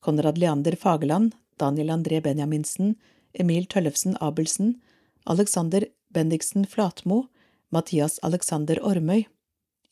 Konrad 0.00 0.38
Leander 0.38 0.76
Fageland, 0.76 1.34
Daniel 1.56 1.90
André 1.90 2.20
Benjaminsen, 2.20 2.96
Emil 3.32 3.66
Tøllefsen 3.66 4.16
Abelsen, 4.20 4.80
Alexander 5.26 5.86
Bendiksen 6.10 6.66
Flatmo, 6.66 7.28
Mathias 7.70 8.18
Alexander 8.22 8.80
Ormøy, 8.82 9.26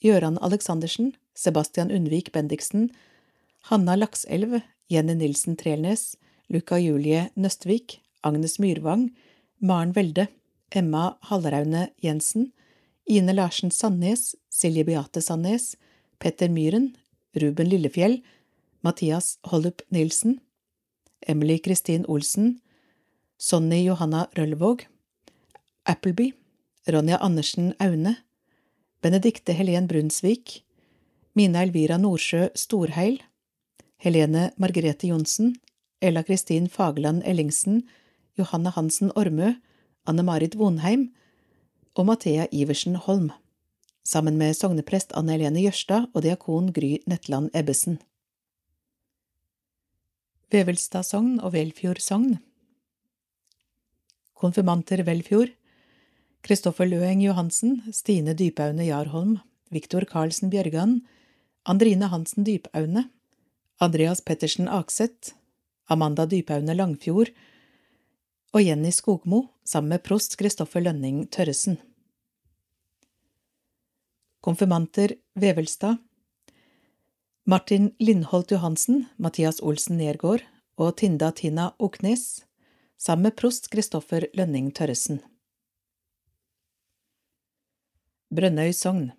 Gøran 0.02 0.38
Aleksandersen, 0.38 1.12
Sebastian 1.37 1.90
Undvik 1.90 2.33
Bendiksen, 2.33 2.90
Hanna 3.69 3.95
Lakselv, 3.97 4.61
Jenny 4.88 5.14
Nilsen 5.14 5.57
Trelnes, 5.57 6.16
Luca 6.49 6.78
Julie 6.78 7.31
Nøstvik, 7.37 8.00
Agnes 8.23 8.59
Myrvang, 8.59 9.11
Maren 9.61 9.93
Welde, 9.95 10.28
Emma 10.71 11.19
Halleraune 11.28 11.90
Jensen, 12.02 12.52
Ine 13.07 13.33
Larsen 13.33 13.71
Sandnes, 13.71 14.35
Silje 14.50 14.85
Beate 14.85 15.21
Sandnes, 15.21 15.76
Petter 16.19 16.49
Myhren, 16.49 16.97
Ruben 17.35 17.69
Lillefjell, 17.69 18.23
Mathias 18.83 19.38
Hollup 19.45 19.83
Nilsen, 19.90 20.40
Emily 21.21 21.59
Kristin 21.59 22.05
Olsen, 22.09 22.61
Sonny 23.38 23.85
Johanna 23.85 24.28
Rølvåg, 24.37 24.87
Appleby, 25.85 26.33
Ronja 26.87 27.19
Andersen 27.19 27.75
Aune, 27.78 28.16
Benedikte 29.02 29.52
Helen 29.52 29.87
Brunsvik, 29.87 30.65
Mina 31.37 31.61
Elvira 31.66 31.99
Nordsjø 32.00 32.47
Storheil, 32.57 33.19
Helene 34.00 34.55
Margrethe 34.57 35.11
Johnsen, 35.11 35.50
Ella 36.00 36.23
Kristin 36.25 36.64
Fageland 36.73 37.26
Ellingsen, 37.28 37.83
Johanne 38.38 38.71
Hansen 38.73 39.11
Ormø, 39.12 39.50
Anne 40.09 40.23
Marit 40.25 40.55
Vonheim 40.57 41.11
og 41.93 42.07
Mathea 42.09 42.47
Iversen 42.49 42.97
Holm, 42.97 43.26
sammen 44.00 44.38
med 44.40 44.57
sogneprest 44.57 45.12
Anne 45.12 45.35
Helene 45.35 45.61
Jørstad 45.61 46.07
og 46.14 46.25
diakon 46.25 46.71
Gry 46.73 47.02
Netland 47.05 47.50
Ebbesen. 47.52 47.99
Vevelstad 50.49 51.05
sogn 51.05 51.35
og 51.43 51.52
Velfjord 51.52 52.00
sogn. 52.00 52.38
Konfirmanter 54.33 55.05
Velfjord. 55.05 55.52
Kristoffer 56.40 56.88
Løeng 56.88 57.21
Johansen, 57.21 57.83
Stine 57.93 58.33
Dypaune 58.33 58.88
Jarholm, 58.88 59.37
Viktor 59.75 60.09
Karlsen 60.09 60.49
Bjørgan, 60.49 61.02
Andrine 61.68 62.06
Hansen 62.06 62.44
Dypaune, 62.44 63.08
Andreas 63.80 64.20
Pettersen 64.20 64.68
Akseth, 64.68 65.35
Amanda 65.90 66.26
Dypaune 66.26 66.75
Langfjord 66.75 67.32
og 68.54 68.62
Jenny 68.62 68.92
Skogmo 68.94 69.40
sammen 69.66 69.96
med 69.96 70.04
prost 70.06 70.38
Kristoffer 70.38 70.85
Lønning 70.87 71.25
Tørresen. 71.26 71.80
Konfirmanter 74.46 75.16
Vevelstad 75.35 75.99
Martin 77.44 77.90
Lindholt 77.99 78.54
Johansen, 78.54 79.08
Mathias 79.18 79.58
Olsen 79.58 79.99
Nergård 79.99 80.46
og 80.78 80.96
Tinda 81.02 81.32
Tina 81.35 81.73
Oknes 81.82 82.44
sammen 82.96 83.26
med 83.26 83.38
prost 83.42 83.73
Kristoffer 83.75 84.30
Lønning 84.38 84.70
Tørresen. 84.70 85.18
Brønnøy 88.30 88.70
sogn 88.70 89.11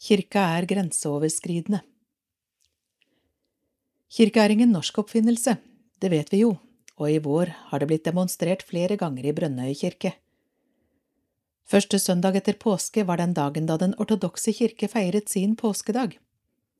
Kirka 0.00 0.40
er 0.56 0.64
grenseoverskridende. 0.64 1.82
Kirke 4.08 4.40
er 4.40 4.54
ingen 4.54 4.70
norsk 4.72 4.96
oppfinnelse, 5.02 5.58
det 6.00 6.08
vet 6.08 6.30
vi 6.32 6.38
jo, 6.40 6.54
og 6.96 7.10
i 7.12 7.18
vår 7.20 7.50
har 7.68 7.82
det 7.82 7.88
blitt 7.90 8.06
demonstrert 8.08 8.64
flere 8.64 8.96
ganger 8.96 9.26
i 9.28 9.34
Brønnøy 9.36 9.74
kirke. 9.76 10.14
Første 11.68 12.00
søndag 12.00 12.38
etter 12.40 12.56
påske 12.56 13.04
var 13.04 13.20
den 13.20 13.34
dagen 13.36 13.68
da 13.68 13.76
Den 13.76 13.92
ortodokse 14.00 14.54
kirke 14.56 14.88
feiret 14.88 15.28
sin 15.28 15.52
påskedag, 15.54 16.16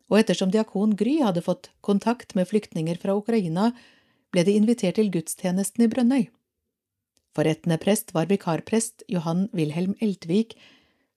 og 0.09 0.17
ettersom 0.19 0.51
diakon 0.51 0.97
Gry 0.97 1.19
hadde 1.21 1.45
fått 1.45 1.69
kontakt 1.85 2.33
med 2.35 2.49
flyktninger 2.49 2.97
fra 3.03 3.19
Ukraina, 3.21 3.75
ble 4.33 4.47
de 4.49 4.55
invitert 4.57 4.97
til 4.97 5.13
gudstjenesten 5.13 5.85
i 5.85 5.91
Brønnøy. 5.93 6.31
Forrettende 7.37 7.77
prest 7.85 8.15
var 8.17 8.33
vikarprest 8.33 9.05
Johan 9.13 9.51
Wilhelm 9.53 9.93
Eltvik, 10.01 10.57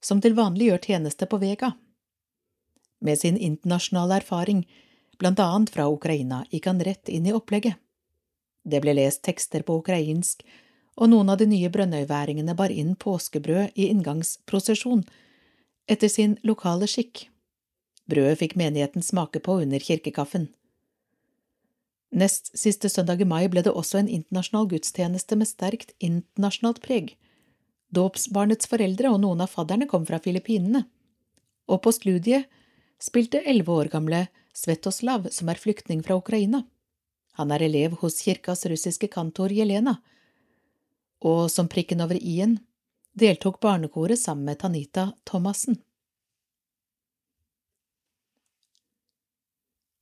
som 0.04 0.20
til 0.20 0.36
vanlig 0.36 0.68
gjør 0.68 0.84
tjeneste 0.90 1.26
på 1.26 1.40
Vega. 1.40 1.72
Med 3.04 3.20
sin 3.20 3.36
internasjonale 3.36 4.16
erfaring, 4.22 4.64
blant 5.20 5.40
annet 5.42 5.70
fra 5.70 5.90
Ukraina, 5.92 6.44
gikk 6.50 6.70
han 6.70 6.80
rett 6.80 7.10
inn 7.12 7.26
i 7.28 7.34
opplegget. 7.36 7.76
Det 8.64 8.80
ble 8.80 8.94
lest 8.96 9.20
tekster 9.26 9.62
på 9.66 9.76
ukrainsk, 9.82 10.40
og 10.96 11.10
noen 11.12 11.28
av 11.28 11.40
de 11.40 11.48
nye 11.50 11.68
brønnøyværingene 11.68 12.54
bar 12.56 12.72
inn 12.72 12.94
påskebrød 12.96 13.76
i 13.76 13.90
inngangsprosesjon, 13.92 15.04
etter 15.90 16.08
sin 16.08 16.38
lokale 16.48 16.88
skikk. 16.88 17.26
Brødet 18.08 18.40
fikk 18.40 18.56
menigheten 18.56 19.04
smake 19.04 19.42
på 19.44 19.58
under 19.64 19.84
kirkekaffen. 19.84 20.48
Nest 22.14 22.52
siste 22.56 22.88
søndag 22.88 23.20
i 23.20 23.28
mai 23.28 23.48
ble 23.50 23.64
det 23.66 23.74
også 23.74 23.98
en 24.00 24.08
internasjonal 24.08 24.68
gudstjeneste 24.70 25.36
med 25.36 25.50
sterkt 25.50 25.92
internasjonalt 25.98 26.80
preg. 26.84 27.16
Dåpsbarnets 27.92 28.70
foreldre 28.70 29.10
og 29.10 29.20
noen 29.24 29.42
av 29.42 29.50
fadderne 29.52 29.88
kom 29.90 30.06
fra 30.06 30.20
Filippinene, 30.22 30.86
og 31.66 31.82
på 31.82 31.92
studiet 31.96 32.46
spilte 33.04 33.42
elleve 33.44 33.72
år 33.72 33.90
gamle 33.92 34.26
Svetoslav, 34.54 35.28
som 35.30 35.50
er 35.50 35.60
flyktning 35.60 36.02
fra 36.06 36.16
Ukraina. 36.16 36.62
Han 37.36 37.50
er 37.52 37.64
elev 37.66 37.98
hos 38.00 38.20
kirkas 38.22 38.64
russiske 38.70 39.10
kantor 39.12 39.52
Jelena, 39.52 39.98
og 41.24 41.50
som 41.50 41.68
prikken 41.68 42.04
over 42.04 42.16
i-en 42.20 42.60
deltok 43.18 43.60
barnekoret 43.62 44.18
sammen 44.20 44.48
med 44.48 44.60
Tanita 44.62 45.10
Thomassen. 45.26 45.80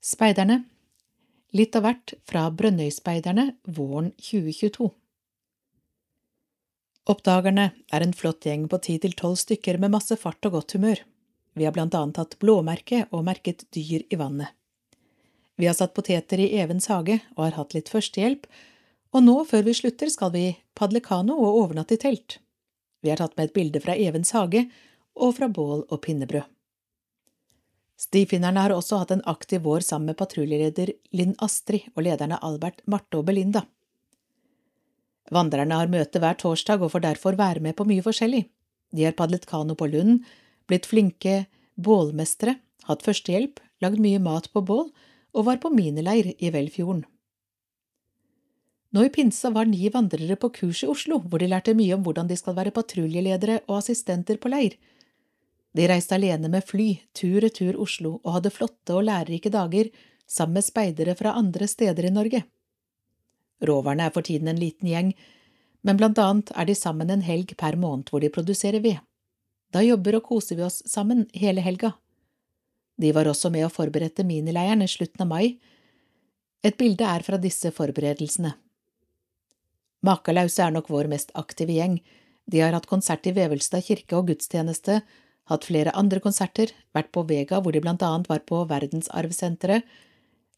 Speiderne 0.02 0.62
Litt 1.52 1.76
av 1.76 1.84
hvert 1.84 2.14
fra 2.26 2.46
Brønnøyspeiderne 2.50 3.52
våren 3.76 4.10
2022 4.18 4.88
Oppdagerne 7.12 7.68
er 7.92 8.04
en 8.04 8.14
flott 8.16 8.46
gjeng 8.46 8.68
på 8.70 8.80
ti 8.82 8.96
til 9.02 9.14
tolv 9.18 9.38
stykker 9.40 9.78
med 9.82 9.92
masse 9.94 10.16
fart 10.18 10.48
og 10.48 10.56
godt 10.58 10.76
humør. 10.76 11.02
Vi 11.54 11.64
har 11.64 11.72
blant 11.72 11.94
annet 11.94 12.16
tatt 12.16 12.38
blåmerke 12.40 13.06
og 13.10 13.24
merket 13.28 13.66
dyr 13.74 14.04
i 14.08 14.18
vannet. 14.18 14.48
Vi 15.60 15.68
har 15.68 15.76
satt 15.76 15.94
poteter 15.94 16.40
i 16.40 16.52
Evens 16.58 16.88
hage 16.88 17.18
og 17.36 17.44
har 17.44 17.58
hatt 17.58 17.74
litt 17.76 17.90
førstehjelp, 17.92 18.46
og 19.12 19.26
nå, 19.26 19.34
før 19.44 19.66
vi 19.66 19.74
slutter, 19.76 20.08
skal 20.08 20.32
vi 20.32 20.46
padle 20.78 21.02
kano 21.04 21.36
og 21.36 21.58
overnatte 21.66 21.98
i 21.98 22.00
telt. 22.00 22.38
Vi 23.04 23.12
har 23.12 23.20
tatt 23.20 23.36
med 23.36 23.50
et 23.50 23.54
bilde 23.56 23.82
fra 23.84 23.96
Evens 23.98 24.32
hage 24.32 24.64
og 25.12 25.36
fra 25.36 25.50
bål 25.52 25.84
og 25.90 26.00
pinnebrød. 26.06 26.48
Stifinnerne 28.02 28.64
har 28.64 28.72
også 28.74 28.98
hatt 29.02 29.12
en 29.14 29.22
aktiv 29.30 29.62
vår 29.62 29.84
sammen 29.86 30.10
med 30.10 30.18
patruljeleder 30.18 30.90
Linn 31.14 31.36
Astrid 31.44 31.92
og 31.92 32.02
lederne 32.08 32.40
Albert, 32.42 32.80
Marte 32.90 33.20
og 33.20 33.28
Belinda. 33.28 33.62
Vandrerne 35.30 35.76
har 35.78 35.92
møte 35.92 36.18
hver 36.18 36.34
torsdag 36.40 36.82
og 36.82 36.90
får 36.94 37.04
derfor 37.04 37.38
være 37.38 37.62
med 37.62 37.76
på 37.78 37.86
mye 37.86 38.02
forskjellig. 38.02 38.42
De 38.92 39.06
har 39.06 39.14
padlet 39.16 39.46
kano 39.46 39.76
på 39.78 39.86
Lund, 39.92 40.24
blitt 40.70 40.88
flinke 40.88 41.46
bålmestere, 41.76 42.58
hatt 42.88 43.02
førstehjelp, 43.06 43.60
lagd 43.82 44.02
mye 44.02 44.20
mat 44.22 44.50
på 44.52 44.62
bål 44.66 44.90
og 45.32 45.48
var 45.48 45.58
på 45.62 45.72
minileir 45.72 46.34
i 46.38 46.52
Velfjorden. 46.52 47.04
Nå 48.92 49.06
i 49.06 49.10
pinsa 49.12 49.48
var 49.50 49.64
ni 49.64 49.88
vandrere 49.88 50.36
på 50.36 50.50
kurs 50.52 50.82
i 50.84 50.88
Oslo, 50.92 51.22
hvor 51.24 51.40
de 51.40 51.48
lærte 51.48 51.72
mye 51.74 51.94
om 51.96 52.02
hvordan 52.04 52.28
de 52.28 52.36
skal 52.36 52.56
være 52.58 52.74
patruljeledere 52.76 53.62
og 53.64 53.78
assistenter 53.78 54.36
på 54.36 54.52
leir. 54.52 54.76
De 55.72 55.86
reiste 55.88 56.12
alene 56.18 56.50
med 56.52 56.66
fly 56.68 56.90
tur-retur 57.16 57.78
Oslo 57.80 58.18
og 58.18 58.34
hadde 58.36 58.52
flotte 58.52 58.92
og 58.92 59.06
lærerike 59.08 59.52
dager 59.52 59.88
sammen 60.28 60.58
med 60.60 60.66
speidere 60.66 61.14
fra 61.16 61.32
andre 61.38 61.68
steder 61.68 62.04
i 62.04 62.12
Norge. 62.12 62.42
Råvarene 63.64 64.10
er 64.10 64.12
for 64.12 64.26
tiden 64.26 64.52
en 64.52 64.60
liten 64.60 64.90
gjeng, 64.90 65.14
men 65.82 65.96
blant 65.96 66.20
annet 66.20 66.52
er 66.52 66.68
de 66.68 66.76
sammen 66.76 67.10
en 67.10 67.24
helg 67.24 67.56
per 67.56 67.78
måned 67.80 68.12
hvor 68.12 68.20
de 68.20 68.30
produserer 68.34 68.84
ved. 68.84 69.00
Da 69.72 69.82
jobber 69.84 70.18
og 70.18 70.26
koser 70.28 70.58
vi 70.58 70.66
oss 70.66 70.82
sammen 70.88 71.26
hele 71.32 71.64
helga. 71.64 71.94
De 73.00 73.12
var 73.16 73.28
også 73.30 73.50
med 73.50 73.64
å 73.66 73.72
forberedte 73.72 74.24
minileiren 74.26 74.84
i 74.84 74.90
slutten 74.90 75.24
av 75.24 75.30
mai. 75.30 75.56
Et 76.62 76.76
bilde 76.78 77.06
er 77.08 77.24
fra 77.24 77.38
disse 77.40 77.72
forberedelsene. 77.74 78.52
Makalause 80.02 80.62
er 80.62 80.74
nok 80.74 80.90
vår 80.92 81.08
mest 81.10 81.32
aktive 81.38 81.74
gjeng. 81.78 82.00
De 82.50 82.60
har 82.60 82.74
hatt 82.76 82.90
konsert 82.90 83.26
i 83.26 83.34
Vevelstad 83.34 83.84
kirke 83.86 84.18
og 84.18 84.28
gudstjeneste, 84.30 85.00
hatt 85.50 85.66
flere 85.66 85.94
andre 85.98 86.20
konserter, 86.22 86.72
vært 86.94 87.12
på 87.14 87.24
Vega 87.28 87.60
hvor 87.62 87.74
de 87.74 87.82
blant 87.82 88.02
annet 88.06 88.28
var 88.30 88.42
på 88.46 88.62
Verdensarvsenteret, 88.70 89.86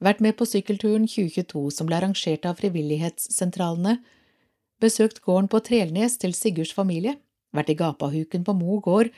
vært 0.04 0.20
med 0.24 0.36
på 0.36 0.48
sykkelturen 0.48 1.06
2022 1.08 1.62
som 1.76 1.88
ble 1.88 2.00
arrangert 2.00 2.48
av 2.48 2.58
frivillighetssentralene, 2.60 3.98
besøkt 4.82 5.22
gården 5.24 5.48
på 5.52 5.60
Trelnes 5.64 6.18
til 6.20 6.34
Sigurds 6.36 6.74
familie, 6.76 7.16
vært 7.54 7.72
i 7.72 7.78
Gapahuken 7.78 8.44
på 8.46 8.54
Mo 8.58 8.78
gård, 8.84 9.10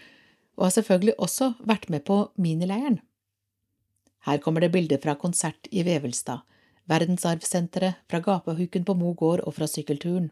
og 0.57 0.69
har 0.69 0.75
selvfølgelig 0.77 1.17
også 1.21 1.53
vært 1.69 1.91
med 1.93 2.05
på 2.09 2.23
minileiren. 2.41 3.01
Her 4.27 4.41
kommer 4.43 4.65
det 4.65 4.73
bilder 4.75 5.01
fra 5.03 5.15
konsert 5.19 5.69
i 5.71 5.85
Vevelstad, 5.87 6.43
Verdensarvsenteret, 6.91 8.03
fra 8.11 8.21
Gapahuken 8.23 8.85
på 8.87 8.95
Mo 8.99 9.13
gård 9.19 9.43
og 9.47 9.55
fra 9.59 9.69
sykkelturen. 9.71 10.31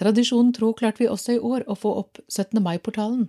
Tradisjonen 0.00 0.52
tro 0.56 0.72
klarte 0.72 1.02
vi 1.02 1.10
også 1.10 1.36
i 1.36 1.42
år 1.44 1.66
å 1.68 1.76
få 1.76 1.92
opp 2.00 2.20
17. 2.28 2.62
mai-portalen. 2.64 3.28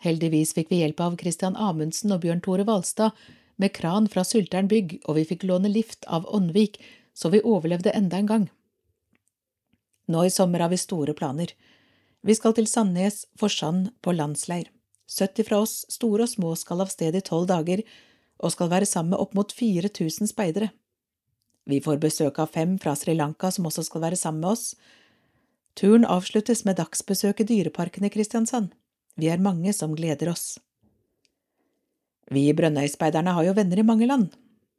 Heldigvis 0.00 0.54
fikk 0.56 0.70
vi 0.70 0.80
hjelp 0.80 1.02
av 1.04 1.18
Christian 1.20 1.58
Amundsen 1.60 2.14
og 2.14 2.22
Bjørn 2.22 2.40
Tore 2.44 2.64
Valstad 2.64 3.16
med 3.60 3.74
kran 3.76 4.06
fra 4.08 4.24
Sylteren 4.24 4.70
bygg, 4.70 5.00
og 5.04 5.18
vi 5.18 5.26
fikk 5.28 5.44
låne 5.44 5.68
lift 5.68 6.06
av 6.08 6.24
Åndvik, 6.32 6.78
så 7.12 7.28
vi 7.28 7.42
overlevde 7.44 7.92
enda 7.92 8.16
en 8.16 8.30
gang. 8.30 8.46
Nå 10.08 10.24
i 10.24 10.32
sommer 10.32 10.64
har 10.64 10.72
vi 10.72 10.80
store 10.80 11.12
planer. 11.14 11.52
Vi 12.20 12.34
skal 12.36 12.52
til 12.52 12.66
Sandnes, 12.68 13.24
Forsand, 13.40 13.94
på 14.04 14.12
landsleir. 14.12 14.68
70 15.10 15.46
fra 15.48 15.62
oss, 15.64 15.74
store 15.88 16.26
og 16.26 16.30
små, 16.30 16.52
skal 16.58 16.84
av 16.84 16.92
sted 16.92 17.16
i 17.16 17.22
tolv 17.24 17.48
dager 17.48 17.82
og 18.40 18.52
skal 18.52 18.70
være 18.72 18.88
sammen 18.88 19.14
med 19.14 19.22
opp 19.22 19.32
mot 19.36 19.52
4000 19.52 20.28
speidere. 20.28 20.70
Vi 21.68 21.80
får 21.80 22.00
besøk 22.02 22.38
av 22.42 22.52
fem 22.52 22.76
fra 22.82 22.94
Sri 22.96 23.14
Lanka 23.16 23.50
som 23.52 23.68
også 23.68 23.86
skal 23.88 24.04
være 24.04 24.20
sammen 24.20 24.44
med 24.44 24.52
oss. 24.52 24.74
Turen 25.78 26.04
avsluttes 26.04 26.64
med 26.68 26.78
dagsbesøk 26.80 27.40
i 27.40 27.48
Dyreparken 27.48 28.04
i 28.04 28.12
Kristiansand. 28.12 28.72
Vi 29.16 29.28
er 29.32 29.42
mange 29.42 29.72
som 29.76 29.96
gleder 29.96 30.32
oss. 30.32 30.58
Vi 32.30 32.46
i 32.48 32.54
Brønnøyspeiderne 32.54 33.34
har 33.34 33.48
jo 33.48 33.56
venner 33.56 33.80
i 33.80 33.86
mange 33.86 34.06
land. 34.06 34.30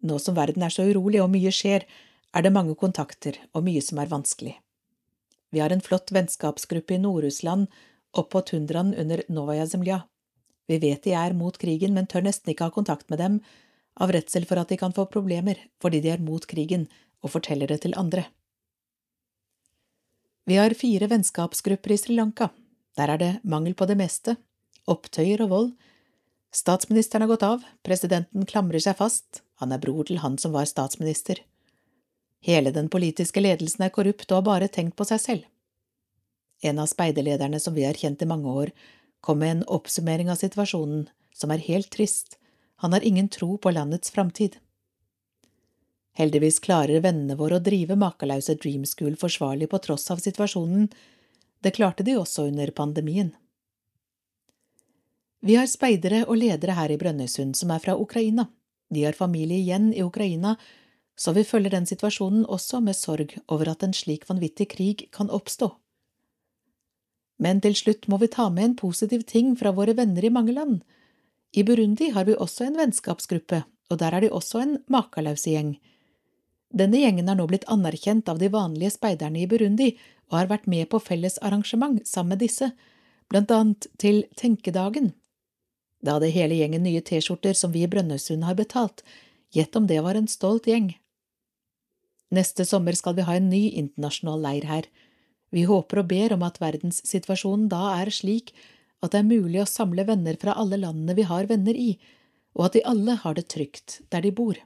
Nå 0.02 0.18
som 0.22 0.38
verden 0.38 0.64
er 0.64 0.74
så 0.74 0.86
urolig 0.88 1.22
og 1.22 1.32
mye 1.34 1.52
skjer, 1.54 1.86
er 2.32 2.46
det 2.46 2.54
mange 2.54 2.78
kontakter 2.80 3.38
og 3.54 3.66
mye 3.66 3.82
som 3.84 4.00
er 4.00 4.10
vanskelig. 4.12 4.56
Vi 5.52 5.60
har 5.60 5.70
en 5.74 5.84
flott 5.84 6.12
vennskapsgruppe 6.12 6.96
i 6.96 7.02
Nord-Russland, 7.02 7.68
oppå 8.12 8.42
tundraen 8.42 8.94
under 8.94 9.24
Novaja 9.28 9.68
Zemlja. 9.68 10.02
Vi 10.68 10.78
vet 10.80 11.04
de 11.04 11.14
er 11.16 11.36
mot 11.36 11.58
krigen, 11.58 11.94
men 11.94 12.08
tør 12.08 12.24
nesten 12.24 12.54
ikke 12.54 12.70
ha 12.70 12.76
kontakt 12.76 13.10
med 13.12 13.20
dem, 13.20 13.40
av 14.00 14.12
redsel 14.16 14.48
for 14.48 14.62
at 14.62 14.72
de 14.72 14.78
kan 14.80 14.94
få 14.96 15.04
problemer 15.12 15.60
fordi 15.84 16.00
de 16.00 16.14
er 16.14 16.22
mot 16.24 16.46
krigen 16.48 16.86
og 17.20 17.34
forteller 17.34 17.68
det 17.68 17.82
til 17.84 17.98
andre. 18.00 18.24
Vi 20.48 20.56
har 20.56 20.74
fire 20.74 21.10
vennskapsgrupper 21.12 21.92
i 21.92 22.00
Sri 22.00 22.16
Lanka. 22.16 22.50
Der 22.98 23.12
er 23.12 23.20
det 23.20 23.34
mangel 23.44 23.76
på 23.76 23.86
det 23.88 24.00
meste, 24.00 24.38
opptøyer 24.88 25.44
og 25.44 25.52
vold, 25.52 25.74
Statsministeren 26.52 27.24
har 27.24 27.32
gått 27.32 27.46
av, 27.48 27.62
presidenten 27.88 28.44
klamrer 28.46 28.84
seg 28.84 28.98
fast, 29.00 29.40
han 29.64 29.72
er 29.72 29.80
bror 29.80 30.04
til 30.08 30.20
han 30.20 30.36
som 30.42 30.52
var 30.52 30.68
statsminister. 30.68 31.40
Hele 32.42 32.72
den 32.74 32.90
politiske 32.90 33.42
ledelsen 33.42 33.86
er 33.86 33.94
korrupt 33.94 34.30
og 34.32 34.40
har 34.40 34.48
bare 34.48 34.70
tenkt 34.74 34.98
på 34.98 35.06
seg 35.06 35.22
selv. 35.22 35.48
En 36.62 36.80
av 36.82 36.90
speiderlederne 36.90 37.60
som 37.60 37.74
vi 37.74 37.86
har 37.86 37.98
kjent 37.98 38.22
i 38.22 38.30
mange 38.30 38.50
år, 38.50 38.72
kom 39.22 39.40
med 39.42 39.52
en 39.52 39.64
oppsummering 39.70 40.30
av 40.34 40.40
situasjonen, 40.42 41.08
som 41.34 41.54
er 41.54 41.62
helt 41.68 41.90
trist. 41.94 42.38
Han 42.82 42.94
har 42.94 43.06
ingen 43.06 43.30
tro 43.30 43.58
på 43.62 43.74
landets 43.74 44.14
framtid. 44.14 44.58
Heldigvis 46.18 46.60
klarer 46.60 47.04
vennene 47.06 47.38
våre 47.40 47.60
å 47.60 47.64
drive 47.64 47.96
makelause 47.96 48.58
Dream 48.60 48.84
School 48.90 49.16
forsvarlig 49.22 49.70
på 49.72 49.80
tross 49.86 50.10
av 50.12 50.20
situasjonen. 50.24 50.90
Det 51.62 51.76
klarte 51.78 52.04
de 52.04 52.18
også 52.18 52.50
under 52.50 52.74
pandemien. 52.76 53.32
Vi 55.42 55.56
har 55.58 55.70
speidere 55.70 56.26
og 56.28 56.38
ledere 56.38 56.76
her 56.78 56.92
i 56.94 56.98
Brønnøysund 57.02 57.56
som 57.58 57.72
er 57.74 57.82
fra 57.82 57.96
Ukraina. 57.98 58.50
De 58.94 59.06
har 59.06 59.18
familie 59.18 59.62
igjen 59.62 59.90
i 59.94 60.04
Ukraina, 60.04 60.58
så 61.16 61.34
vi 61.36 61.44
følger 61.46 61.74
den 61.74 61.86
situasjonen 61.86 62.46
også 62.46 62.80
med 62.82 62.98
sorg 62.98 63.36
over 63.48 63.72
at 63.74 63.84
en 63.84 63.94
slik 63.94 64.28
vanvittig 64.30 64.70
krig 64.74 65.06
kan 65.12 65.30
oppstå. 65.30 65.70
Men 67.42 67.62
til 67.62 67.76
slutt 67.78 68.08
må 68.08 68.20
vi 68.22 68.30
ta 68.30 68.50
med 68.54 68.64
en 68.64 68.76
positiv 68.78 69.26
ting 69.30 69.56
fra 69.58 69.74
våre 69.74 69.96
venner 69.98 70.26
i 70.26 70.34
mange 70.34 70.54
land. 70.54 70.82
I 71.58 71.64
Burundi 71.68 72.12
har 72.16 72.26
vi 72.26 72.38
også 72.38 72.68
en 72.68 72.78
vennskapsgruppe, 72.78 73.64
og 73.90 74.00
der 74.00 74.14
er 74.16 74.24
de 74.24 74.30
også 74.32 74.62
en 74.62 74.76
makalause 74.88 75.50
gjeng. 75.50 75.74
Denne 76.72 77.02
gjengen 77.02 77.28
er 77.28 77.36
nå 77.36 77.48
blitt 77.50 77.68
anerkjent 77.68 78.30
av 78.32 78.40
de 78.40 78.48
vanlige 78.54 78.94
speiderne 78.96 79.42
i 79.42 79.50
Burundi 79.50 79.90
og 80.30 80.38
har 80.38 80.52
vært 80.54 80.70
med 80.72 80.88
på 80.92 81.02
felles 81.04 81.36
arrangement 81.44 82.00
sammen 82.08 82.38
med 82.38 82.46
disse, 82.46 82.72
blant 83.28 83.52
annet 83.52 83.90
til 84.00 84.24
Tenkedagen. 84.40 85.12
Da 86.02 86.16
hadde 86.16 86.32
hele 86.34 86.56
gjengen 86.58 86.86
nye 86.86 87.04
T-skjorter 87.04 87.58
som 87.58 87.74
vi 87.76 87.84
i 87.84 87.90
Brønnøysund 87.92 88.46
har 88.48 88.56
betalt, 88.56 89.04
gjett 89.52 89.76
om 89.76 89.88
det 89.88 90.00
var 90.06 90.16
en 90.16 90.30
stolt 90.32 90.70
gjeng. 90.70 90.94
Neste 92.32 92.66
sommer 92.66 92.96
skal 92.96 93.18
vi 93.18 93.26
ha 93.28 93.36
en 93.36 93.50
ny 93.52 93.66
internasjonal 93.76 94.40
leir 94.46 94.68
her. 94.70 94.88
Vi 95.52 95.66
håper 95.68 96.00
og 96.00 96.08
ber 96.14 96.38
om 96.38 96.46
at 96.48 96.62
verdenssituasjonen 96.64 97.68
da 97.72 97.90
er 98.00 98.12
slik 98.16 98.54
at 99.04 99.12
det 99.12 99.20
er 99.20 99.28
mulig 99.28 99.60
å 99.62 99.68
samle 99.70 100.06
venner 100.08 100.38
fra 100.40 100.56
alle 100.56 100.80
landene 100.80 101.18
vi 101.18 101.26
har 101.28 101.50
venner 101.50 101.76
i, 101.76 101.96
og 102.56 102.70
at 102.70 102.78
de 102.78 102.86
alle 102.88 103.18
har 103.24 103.36
det 103.36 103.50
trygt 103.52 104.00
der 104.14 104.24
de 104.24 104.32
bor. 104.32 104.60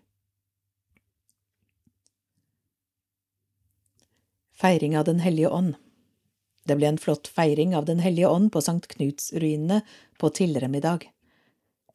Feiring 4.55 4.95
av 4.95 5.05
Den 5.05 5.19
hellige 5.19 5.49
ånd 5.51 5.75
Det 6.63 6.77
ble 6.79 6.87
en 6.87 7.01
flott 7.01 7.27
feiring 7.27 7.73
av 7.75 7.85
Den 7.89 7.99
hellige 7.99 8.29
ånd 8.31 8.53
på 8.53 8.61
Sankt 8.63 8.87
Knuts-ruinene 8.93 9.81
på 10.21 10.29
Tilrem 10.29 10.77
i 10.77 10.81
dag. 10.85 11.03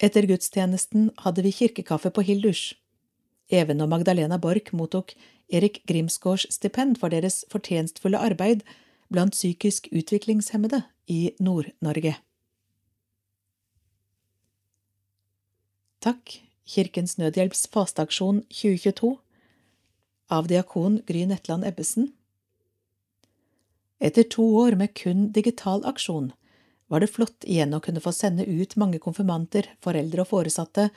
Etter 0.01 0.27
gudstjenesten 0.29 1.11
hadde 1.25 1.43
vi 1.47 1.53
kirkekaffe 1.53 2.11
på 2.11 2.25
Hildurs. 2.27 2.75
Even 3.51 3.81
og 3.81 3.91
Magdalena 3.91 4.39
Borch 4.39 4.71
mottok 4.77 5.15
Erik 5.51 5.83
Grimsgaards 5.91 6.47
stipend 6.55 6.99
for 7.01 7.13
deres 7.13 7.43
fortjenstfulle 7.53 8.19
arbeid 8.19 8.63
blant 9.11 9.35
psykisk 9.35 9.89
utviklingshemmede 9.93 10.85
i 11.11 11.33
Nord-Norge. 11.43 12.15
Takk, 16.01 16.39
Kirkens 16.65 17.19
Nødhjelps 17.19 17.67
fasteaksjon 17.75 18.45
2022 18.49 19.17
av 20.31 20.47
diakon 20.49 21.03
Gry 21.07 21.27
Netland 21.27 21.67
Ebbesen 21.67 22.13
etter 24.01 24.25
to 24.33 24.45
år 24.57 24.79
med 24.81 24.95
kun 24.97 25.29
digital 25.33 25.83
aksjon 25.85 26.31
var 26.91 27.05
det 27.05 27.13
flott 27.13 27.45
igjen 27.45 27.77
å 27.77 27.83
kunne 27.85 28.01
få 28.03 28.13
sende 28.17 28.47
ut 28.49 28.75
mange 28.81 28.99
konfirmanter, 28.99 29.69
foreldre 29.85 30.25
og 30.25 30.31
foresatte, 30.33 30.89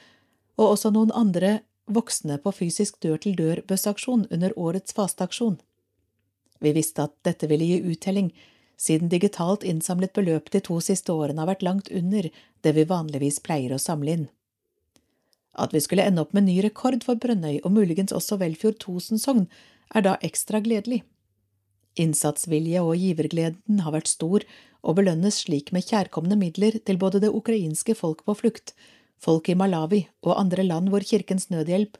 og 0.57 0.71
også 0.73 0.89
noen 0.95 1.11
andre 1.13 1.59
voksne 1.87 2.37
på 2.43 2.53
fysisk 2.55 2.99
dør-til-dør-bøssaksjon 3.03 4.27
under 4.31 4.55
årets 4.59 4.95
fasteaksjon. 4.95 5.59
Vi 6.63 6.71
visste 6.71 7.07
at 7.07 7.15
dette 7.27 7.49
ville 7.51 7.67
gi 7.67 7.93
uttelling, 7.93 8.31
siden 8.79 9.11
digitalt 9.11 9.63
innsamlet 9.67 10.13
beløp 10.15 10.49
de 10.51 10.61
to 10.63 10.79
siste 10.81 11.13
årene 11.13 11.43
har 11.43 11.51
vært 11.51 11.65
langt 11.65 11.91
under 11.91 12.29
det 12.63 12.73
vi 12.77 12.87
vanligvis 12.87 13.41
pleier 13.43 13.75
å 13.75 13.81
samle 13.81 14.17
inn. 14.17 14.27
At 15.53 15.73
vi 15.75 15.83
skulle 15.83 16.05
ende 16.07 16.23
opp 16.23 16.33
med 16.33 16.47
ny 16.47 16.57
rekord 16.65 17.03
for 17.05 17.19
Brønnøy 17.19 17.59
og 17.61 17.73
muligens 17.75 18.15
også 18.15 18.39
Velfjord 18.41 18.79
Tosen-sogn, 18.81 19.45
er 19.93 20.01
da 20.01 20.15
ekstra 20.25 20.63
gledelig. 20.63 21.03
Innsatsvilje 21.99 22.81
og 22.81 22.97
givergleden 22.97 23.83
har 23.85 23.93
vært 23.93 24.09
stor 24.09 24.45
og 24.83 24.97
belønnes 24.97 25.43
slik 25.45 25.69
med 25.75 25.85
kjærkomne 25.85 26.37
midler 26.39 26.79
til 26.87 26.97
både 26.97 27.21
det 27.21 27.29
ukrainske 27.29 27.93
folk 27.95 28.23
på 28.25 28.33
flukt, 28.39 28.73
folk 29.23 29.49
i 29.49 29.57
Malawi 29.57 30.03
og 30.25 30.37
andre 30.39 30.65
land 30.67 30.91
hvor 30.91 31.05
Kirkens 31.07 31.49
Nødhjelp 31.51 31.97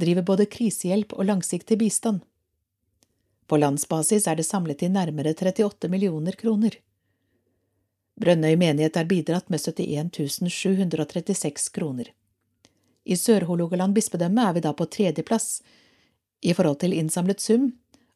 driver 0.00 0.26
både 0.30 0.48
krisehjelp 0.52 1.14
og 1.16 1.28
langsiktig 1.30 1.78
bistand. 1.80 2.20
På 3.46 3.56
landsbasis 3.56 4.26
er 4.26 4.36
det 4.36 4.46
samlet 4.46 4.82
inn 4.82 4.96
nærmere 4.98 5.32
38 5.32 5.88
millioner 5.88 6.36
kroner. 6.38 6.76
Brønnøy 8.20 8.56
menighet 8.56 8.96
er 8.96 9.08
bidratt 9.08 9.50
med 9.52 9.60
71 9.60 10.50
736 10.50 11.72
kroner. 11.72 12.12
I 13.06 13.14
Sør-Hålogaland 13.14 13.94
bispedømme 13.94 14.48
er 14.48 14.56
vi 14.56 14.64
da 14.64 14.72
på 14.74 14.88
tredjeplass 14.90 15.60
i 16.42 16.54
forhold 16.56 16.80
til 16.82 16.96
innsamlet 16.96 17.40
sum 17.40 17.70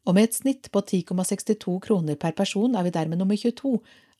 og 0.08 0.16
med 0.16 0.28
et 0.28 0.36
snitt 0.36 0.70
på 0.72 0.80
10,62 0.82 1.76
kroner 1.84 2.16
per 2.18 2.34
person 2.36 2.74
er 2.74 2.86
vi 2.86 2.94
dermed 2.94 3.20
nummer 3.20 3.36
22 3.38 3.76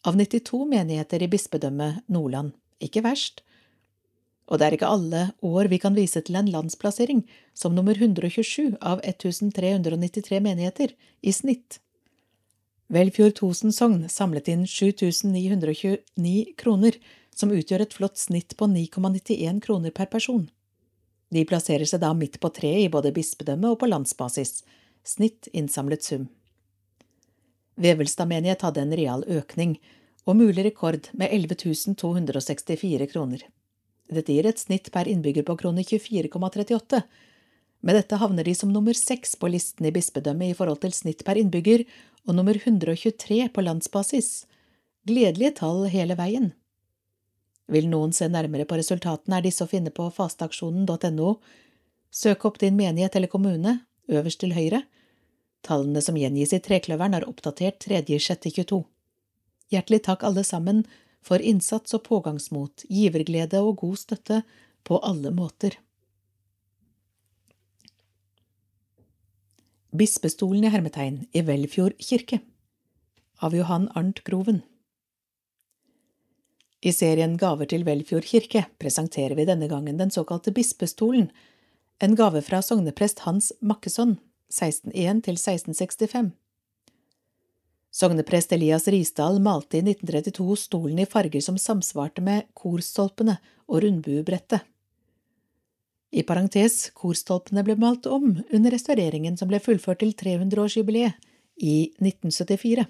av 0.07 0.17
92 0.17 0.67
menigheter 0.69 1.23
i 1.25 1.29
bispedømmet 1.33 2.05
Nordland. 2.09 2.53
Ikke 2.81 3.03
verst. 3.05 3.43
Og 4.51 4.59
det 4.59 4.67
er 4.67 4.75
ikke 4.77 4.91
alle 4.91 5.21
år 5.47 5.71
vi 5.71 5.79
kan 5.79 5.95
vise 5.95 6.21
til 6.27 6.39
en 6.39 6.51
landsplassering 6.51 7.23
som 7.55 7.77
nummer 7.77 7.95
127 7.95 8.75
av 8.83 8.99
1393 9.07 10.41
menigheter 10.43 10.97
i 11.23 11.33
snitt. 11.35 11.79
Velfjord 12.91 13.37
Tosen 13.39 13.71
sogn 13.71 14.09
samlet 14.11 14.49
inn 14.51 14.65
7929 14.67 16.57
kroner, 16.59 16.97
som 17.31 17.53
utgjør 17.55 17.85
et 17.85 17.95
flott 17.95 18.19
snitt 18.19 18.57
på 18.59 18.67
9,91 18.67 19.61
kroner 19.63 19.95
per 19.95 20.11
person. 20.11 20.49
De 21.31 21.45
plasserer 21.47 21.87
seg 21.87 22.03
da 22.03 22.11
midt 22.19 22.41
på 22.43 22.51
treet 22.51 22.89
i 22.89 22.91
både 22.91 23.15
bispedømme 23.15 23.71
og 23.71 23.79
på 23.79 23.87
landsbasis, 23.87 24.65
snitt 25.07 25.47
innsamlet 25.55 26.03
sum. 26.03 26.27
Vevelstad 27.81 28.27
menighet 28.29 28.67
hadde 28.67 28.83
en 28.83 28.99
real 28.99 29.23
økning, 29.31 29.79
og 30.27 30.37
mulig 30.37 30.67
rekord 30.67 31.07
med 31.17 31.31
11 31.33 31.95
264 31.95 33.07
kroner. 33.15 33.47
Dette 34.11 34.35
gir 34.35 34.47
et 34.49 34.59
snitt 34.59 34.91
per 34.93 35.09
innbygger 35.09 35.47
på 35.47 35.57
kroner 35.61 35.87
24,38. 35.87 37.03
Med 37.81 37.97
dette 37.97 38.19
havner 38.21 38.45
de 38.45 38.55
som 38.59 38.73
nummer 38.73 38.97
seks 38.97 39.37
på 39.41 39.49
listen 39.49 39.87
i 39.87 39.93
bispedømmet 39.95 40.53
i 40.53 40.57
forhold 40.57 40.83
til 40.83 40.93
snitt 40.93 41.25
per 41.25 41.39
innbygger, 41.41 41.87
og 42.29 42.37
nummer 42.37 42.59
123 42.59 43.47
på 43.55 43.65
landsbasis. 43.65 44.45
Gledelige 45.09 45.57
tall 45.63 45.87
hele 45.89 46.19
veien. 46.19 46.51
Vil 47.71 47.87
noen 47.89 48.13
se 48.13 48.27
nærmere 48.29 48.67
på 48.69 48.77
resultatene, 48.77 49.39
er 49.39 49.47
disse 49.47 49.65
å 49.65 49.71
finne 49.71 49.93
på 49.95 50.09
fasteaksjonen.no. 50.13 51.35
Søk 52.11 52.45
opp 52.49 52.59
din 52.61 52.77
menighet 52.77 53.17
eller 53.17 53.31
kommune, 53.31 53.79
øverst 54.11 54.43
til 54.43 54.57
høyre. 54.57 54.83
Tallene 55.65 56.03
som 56.03 56.19
gjengis 56.19 56.53
i 56.57 56.61
Trekløveren, 56.65 57.15
er 57.15 57.29
oppdatert 57.31 57.79
3.6.22. 57.87 58.83
Hjertelig 59.71 60.03
takk 60.09 60.27
alle 60.27 60.43
sammen 60.45 60.83
for 61.25 61.43
innsats 61.43 61.95
og 61.97 62.05
pågangsmot, 62.09 62.87
giverglede 62.89 63.61
og 63.63 63.79
god 63.83 64.01
støtte 64.01 64.43
på 64.87 64.99
alle 65.05 65.33
måter. 65.35 65.77
Bispestolen 69.91 70.65
i 70.65 70.71
hermetegn 70.71 71.25
i 71.35 71.43
Velfjord 71.43 71.97
kirke 71.99 72.39
av 73.43 73.57
Johan 73.57 73.89
Arnt 73.99 74.21
Groven 74.25 74.61
I 76.81 76.93
serien 76.95 77.35
Gaver 77.41 77.67
til 77.73 77.83
Velfjord 77.89 78.29
kirke 78.29 78.63
presenterer 78.79 79.35
vi 79.35 79.49
denne 79.49 79.67
gangen 79.69 79.99
den 79.99 80.13
såkalte 80.15 80.55
bispestolen, 80.55 81.27
en 81.99 82.15
gave 82.17 82.41
fra 82.47 82.63
sogneprest 82.63 83.27
Hans 83.27 83.51
Makkesson, 83.61 84.15
1601 84.55 85.25
til 85.27 85.37
1665. 85.37 86.31
Sogneprest 87.91 88.53
Elias 88.55 88.87
Risdal 88.89 89.41
malte 89.43 89.81
i 89.81 89.83
1932 89.83 90.57
stolen 90.57 90.99
i 91.03 91.07
farger 91.11 91.43
som 91.43 91.59
samsvarte 91.59 92.23
med 92.23 92.47
korstolpene 92.55 93.37
og 93.67 93.83
rundbuebrettet. 93.85 94.63
I 96.11 96.23
parentes, 96.27 96.89
korstolpene 96.95 97.63
ble 97.67 97.77
malt 97.79 98.07
om 98.11 98.33
under 98.51 98.75
restaureringen 98.75 99.37
som 99.39 99.51
ble 99.51 99.61
fullført 99.63 100.03
til 100.03 100.15
300-årsjubileet 100.19 101.19
i 101.63 101.93
1974. 101.99 102.87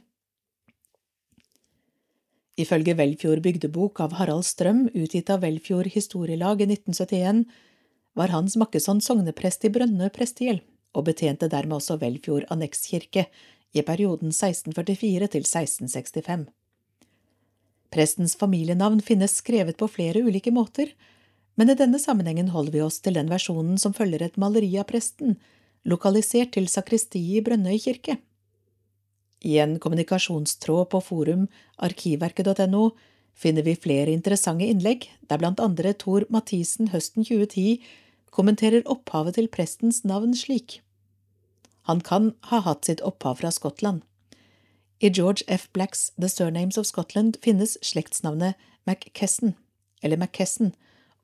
Ifølge 2.61 2.95
Velfjord 2.97 3.41
bygdebok 3.45 4.01
av 4.05 4.17
Harald 4.19 4.45
Strøm, 4.45 4.87
utgitt 4.93 5.31
av 5.33 5.45
Velfjord 5.45 5.89
historielag 5.95 6.61
i 6.61 6.69
1971, 6.69 7.45
var 8.17 8.33
Hans 8.35 8.57
Makkesson 8.61 9.01
sogneprest 9.05 9.65
i 9.65 9.73
Brønnø 9.73 10.11
prestegjeld, 10.13 10.61
og 10.97 11.07
betjente 11.07 11.49
dermed 11.49 11.79
også 11.79 11.97
Velfjord 12.01 12.49
annekskirke 12.53 13.29
i 13.73 13.83
perioden 13.87 14.33
1644 14.35 15.29
til 15.35 15.47
1665. 15.47 16.49
Prestens 17.91 18.37
familienavn 18.39 19.01
finnes 19.03 19.35
skrevet 19.41 19.79
på 19.79 19.89
flere 19.91 20.23
ulike 20.23 20.53
måter, 20.55 20.93
men 21.59 21.71
i 21.71 21.77
denne 21.79 21.99
sammenhengen 21.99 22.53
holder 22.55 22.77
vi 22.77 22.83
oss 22.85 23.01
til 23.03 23.17
den 23.19 23.31
versjonen 23.31 23.79
som 23.79 23.95
følger 23.95 24.23
et 24.25 24.39
maleri 24.39 24.71
av 24.79 24.87
presten, 24.91 25.37
lokalisert 25.85 26.55
til 26.55 26.69
sakristiet 26.71 27.41
i 27.41 27.45
Brønnøy 27.45 27.79
kirke. 27.83 28.19
I 29.41 29.57
en 29.63 29.79
kommunikasjonstråd 29.81 30.91
på 30.93 31.01
forum 31.03 31.47
arkivverket.no 31.81 32.91
finner 33.41 33.65
vi 33.65 33.79
flere 33.81 34.13
interessante 34.13 34.69
innlegg, 34.69 35.09
der 35.29 35.41
blant 35.41 35.63
andre 35.65 35.95
Tor 35.97 36.27
Mathisen 36.29 36.93
høsten 36.93 37.25
2010 37.25 37.81
kommenterer 38.31 38.85
opphavet 38.87 39.39
til 39.39 39.49
prestens 39.51 40.05
navn 40.05 40.37
slik. 40.37 40.81
Han 41.91 42.01
kan 42.01 42.35
ha 42.41 42.61
hatt 42.63 42.85
sitt 42.85 43.01
opphav 43.01 43.41
fra 43.41 43.51
Skottland. 43.51 44.03
I 44.99 45.09
George 45.11 45.43
F. 45.49 45.67
Blacks 45.73 46.13
The 46.23 46.29
Surnames 46.29 46.79
of 46.79 46.87
Scotland 46.87 47.37
finnes 47.43 47.85
slektsnavnet 47.85 48.55
MacKesson, 48.87 49.55
eller 50.01 50.17
McKesson, 50.17 50.71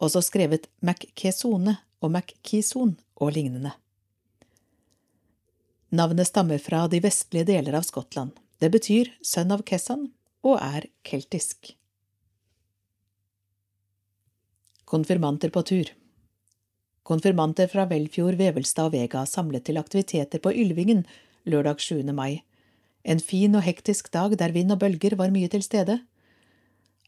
også 0.02 0.24
skrevet 0.26 0.66
McKesone 0.82 1.76
og 2.02 2.10
MacKison 2.10 2.96
og 3.14 3.30
lignende. 3.36 3.76
Navnet 5.94 6.26
stammer 6.32 6.58
fra 6.58 6.88
de 6.90 6.98
vestlige 7.04 7.46
deler 7.52 7.78
av 7.78 7.86
Skottland. 7.86 8.32
Det 8.58 8.72
betyr 8.74 9.12
sønn 9.22 9.54
av 9.54 9.62
Kessan 9.70 10.08
og 10.42 10.58
er 10.58 10.88
keltisk. 11.06 11.76
Konfirmanter 14.82 15.54
på 15.54 15.62
tur 15.70 15.94
Konfirmanter 17.06 17.68
fra 17.70 17.84
Velfjord, 17.86 18.34
Vevelstad 18.34 18.88
og 18.88 18.96
Vega 18.96 19.20
samlet 19.30 19.62
til 19.68 19.78
aktiviteter 19.78 20.40
på 20.42 20.50
Ylvingen 20.50 21.04
lørdag 21.46 21.78
7. 21.78 22.00
mai. 22.10 22.42
En 23.06 23.20
fin 23.22 23.54
og 23.54 23.62
hektisk 23.62 24.10
dag 24.10 24.32
der 24.40 24.50
vind 24.50 24.74
og 24.74 24.80
bølger 24.82 25.14
var 25.14 25.30
mye 25.30 25.46
til 25.46 25.62
stede. 25.62 26.00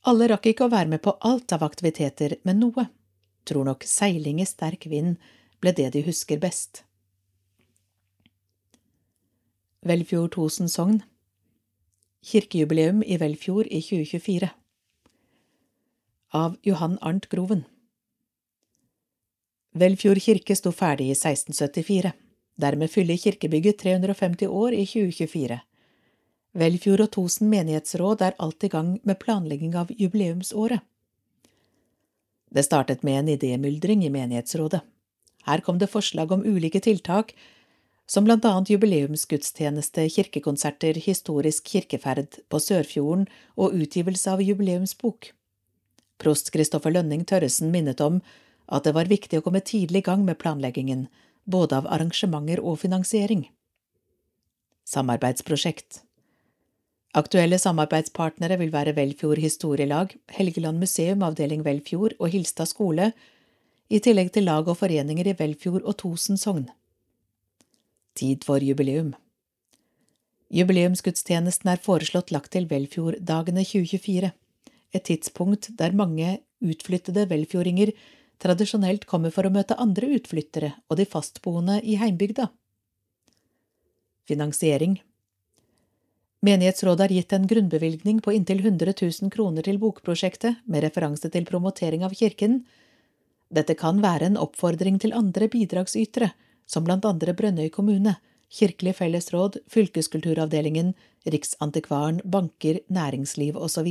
Alle 0.07 0.29
rakk 0.31 0.47
ikke 0.47 0.69
å 0.69 0.71
være 0.71 0.93
med 0.93 1.03
på 1.03 1.17
alt 1.27 1.51
av 1.51 1.65
aktiviteter, 1.67 2.37
men 2.47 2.63
noe. 2.63 2.85
Tror 3.43 3.67
nok 3.67 3.83
seiling 3.91 4.39
i 4.39 4.47
sterk 4.47 4.87
vind 4.87 5.17
ble 5.59 5.73
det 5.75 5.89
de 5.97 6.05
husker 6.07 6.39
best. 6.39 6.85
Velfjord 9.83 10.37
Tosen 10.37 10.71
sogn 10.71 11.01
Kirkejubileum 12.29 13.03
i 13.03 13.19
Velfjord 13.19 13.67
i 13.71 13.83
2024 13.83 14.51
Av 16.39 16.57
Johan 16.67 16.99
Arnt 17.03 17.29
Groven 17.31 17.65
Velfjord 19.73 20.21
kirke 20.23 20.57
sto 20.57 20.73
ferdig 20.73 21.11
i 21.11 21.17
1674. 21.17 22.13
Dermed 22.59 22.91
fyller 22.91 23.17
kirkebygget 23.17 23.79
350 23.79 24.47
år 24.49 24.75
i 24.75 24.85
2024. 24.87 25.61
Velfjord 26.59 27.05
og 27.05 27.11
Tosen 27.15 27.51
menighetsråd 27.53 28.25
er 28.25 28.39
alt 28.39 28.65
i 28.65 28.71
gang 28.73 28.97
med 29.05 29.19
planlegging 29.21 29.77
av 29.77 29.93
jubileumsåret. 29.93 30.81
Det 32.51 32.65
startet 32.65 33.05
med 33.05 33.21
en 33.21 33.31
idémyldring 33.37 34.07
i 34.07 34.11
menighetsrådet. 34.11 34.81
Her 35.45 35.61
kom 35.61 35.79
det 35.79 35.91
forslag 35.93 36.33
om 36.33 36.45
ulike 36.45 36.81
tiltak, 36.81 37.35
som 38.09 38.25
blant 38.25 38.45
annet 38.49 38.71
jubileumsgudstjeneste, 38.73 40.07
kirkekonserter, 40.09 40.97
historisk 41.05 41.69
kirkeferd 41.69 42.41
på 42.49 42.61
Sørfjorden 42.61 43.27
og 43.57 43.77
utgivelse 43.77 44.33
av 44.33 44.43
jubileumsbok. 44.43 45.35
Prost 46.19 46.49
Kristoffer 46.55 46.97
Lønning 46.97 47.27
Tørresen 47.29 47.71
minnet 47.71 48.01
om 48.01 48.23
at 48.69 48.85
det 48.85 48.95
var 48.97 49.09
viktig 49.11 49.41
å 49.41 49.45
komme 49.45 49.65
tidlig 49.65 50.03
i 50.03 50.09
gang 50.11 50.25
med 50.27 50.39
planleggingen, 50.41 51.07
både 51.45 51.81
av 51.81 51.89
arrangementer 51.89 52.61
og 52.61 52.81
finansiering. 52.83 53.47
Samarbeidsprosjekt 54.89 56.03
Aktuelle 57.17 57.57
samarbeidspartnere 57.57 58.59
vil 58.61 58.73
være 58.73 58.93
Velfjord 58.97 59.41
Historielag, 59.41 60.13
Helgeland 60.37 60.79
museum 60.81 61.25
avdeling 61.25 61.65
Velfjord 61.65 62.15
og 62.19 62.35
Hilstad 62.35 62.69
skole, 62.69 63.13
i 63.89 64.01
tillegg 64.05 64.35
til 64.35 64.45
lag 64.45 64.69
og 64.69 64.77
foreninger 64.77 65.31
i 65.31 65.35
Velfjord 65.39 65.87
og 65.89 65.97
Tosen 66.03 66.37
sogn. 66.37 66.67
Tid 68.19 68.45
for 68.45 68.61
jubileum 68.61 69.15
Jubileumsgudstjenesten 70.53 71.69
er 71.73 71.81
foreslått 71.85 72.31
lagt 72.33 72.53
til 72.53 72.69
Velfjorddagene 72.69 73.65
2024, 73.65 74.31
et 74.97 75.05
tidspunkt 75.05 75.71
der 75.81 75.97
mange 75.97 76.39
utflyttede 76.65 77.27
velfjordinger 77.29 77.93
tradisjonelt 78.43 79.05
kommer 79.09 79.35
for 79.35 79.47
å 79.47 79.53
møte 79.53 79.79
andre 79.79 80.11
utflyttere 80.19 80.73
og 80.89 80.99
de 81.01 81.07
fastboende 81.09 81.81
i 81.83 81.99
heimbygda. 82.01 82.49
Finansiering 84.29 84.99
Menighetsrådet 86.45 87.09
har 87.09 87.15
gitt 87.17 87.33
en 87.35 87.49
grunnbevilgning 87.51 88.21
på 88.23 88.33
inntil 88.37 88.61
100 88.63 88.95
000 89.01 89.33
kroner 89.35 89.65
til 89.67 89.81
bokprosjektet 89.83 90.61
med 90.71 90.85
referanse 90.87 91.31
til 91.35 91.49
promotering 91.49 92.05
av 92.07 92.15
kirken. 92.15 92.61
Dette 93.51 93.75
kan 93.75 93.99
være 94.05 94.29
en 94.31 94.39
oppfordring 94.39 95.01
til 95.03 95.17
andre 95.19 95.49
bidragsytere, 95.51 96.31
som 96.69 96.87
blant 96.87 97.09
andre 97.09 97.35
Brønnøy 97.35 97.73
kommune, 97.75 98.15
Kirkelig 98.49 98.95
fellesråd, 98.97 99.59
Fylkeskulturavdelingen, 99.69 100.95
Riksantikvaren, 101.29 102.23
banker, 102.25 102.81
næringsliv 102.89 103.59
osv. 103.61 103.91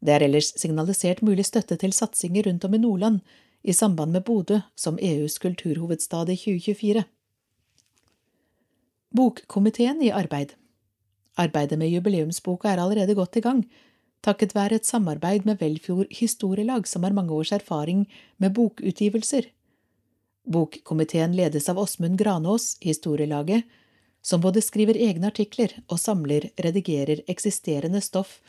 Det 0.00 0.14
er 0.14 0.24
ellers 0.24 0.54
signalisert 0.56 1.20
mulig 1.22 1.44
støtte 1.44 1.76
til 1.80 1.92
satsinger 1.92 2.48
rundt 2.48 2.64
om 2.64 2.74
i 2.74 2.80
Nordland 2.80 3.20
i 3.62 3.72
samband 3.76 4.12
med 4.16 4.24
Bodø 4.24 4.60
som 4.76 4.98
EUs 5.02 5.38
kulturhovedstad 5.38 6.32
i 6.32 6.38
2024. 6.40 7.04
Bokkomiteen 9.16 10.02
i 10.02 10.12
arbeid 10.14 10.56
Arbeidet 11.40 11.78
med 11.78 11.92
jubileumsboka 11.92 12.68
er 12.68 12.80
allerede 12.82 13.14
godt 13.14 13.36
i 13.36 13.44
gang, 13.44 13.64
takket 14.22 14.54
være 14.54 14.80
et 14.80 14.86
samarbeid 14.86 15.46
med 15.48 15.60
Velfjord 15.60 16.10
historielag, 16.12 16.86
som 16.88 17.04
har 17.04 17.14
mange 17.16 17.32
års 17.32 17.52
erfaring 17.52 18.06
med 18.38 18.54
bokutgivelser. 18.54 19.46
Bokkomiteen 20.50 21.36
ledes 21.36 21.68
av 21.68 21.78
Åsmund 21.78 22.18
Granås, 22.18 22.76
historielaget, 22.82 23.64
som 24.22 24.40
både 24.40 24.60
skriver 24.60 24.98
egne 25.00 25.30
artikler 25.30 25.72
og 25.88 26.00
samler, 26.00 26.50
redigerer 26.60 27.22
eksisterende 27.28 28.02
stoff 28.04 28.40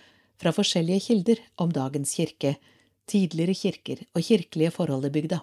fra 0.42 0.54
forskjellige 0.56 1.06
kilder 1.06 1.42
om 1.62 1.72
dagens 1.74 2.16
kirke, 2.18 2.56
tidligere 3.10 3.54
kirker 3.54 4.04
og 4.16 4.26
kirkelige 4.26 4.74
forhold 4.74 5.06
i 5.06 5.14
bygda. 5.14 5.42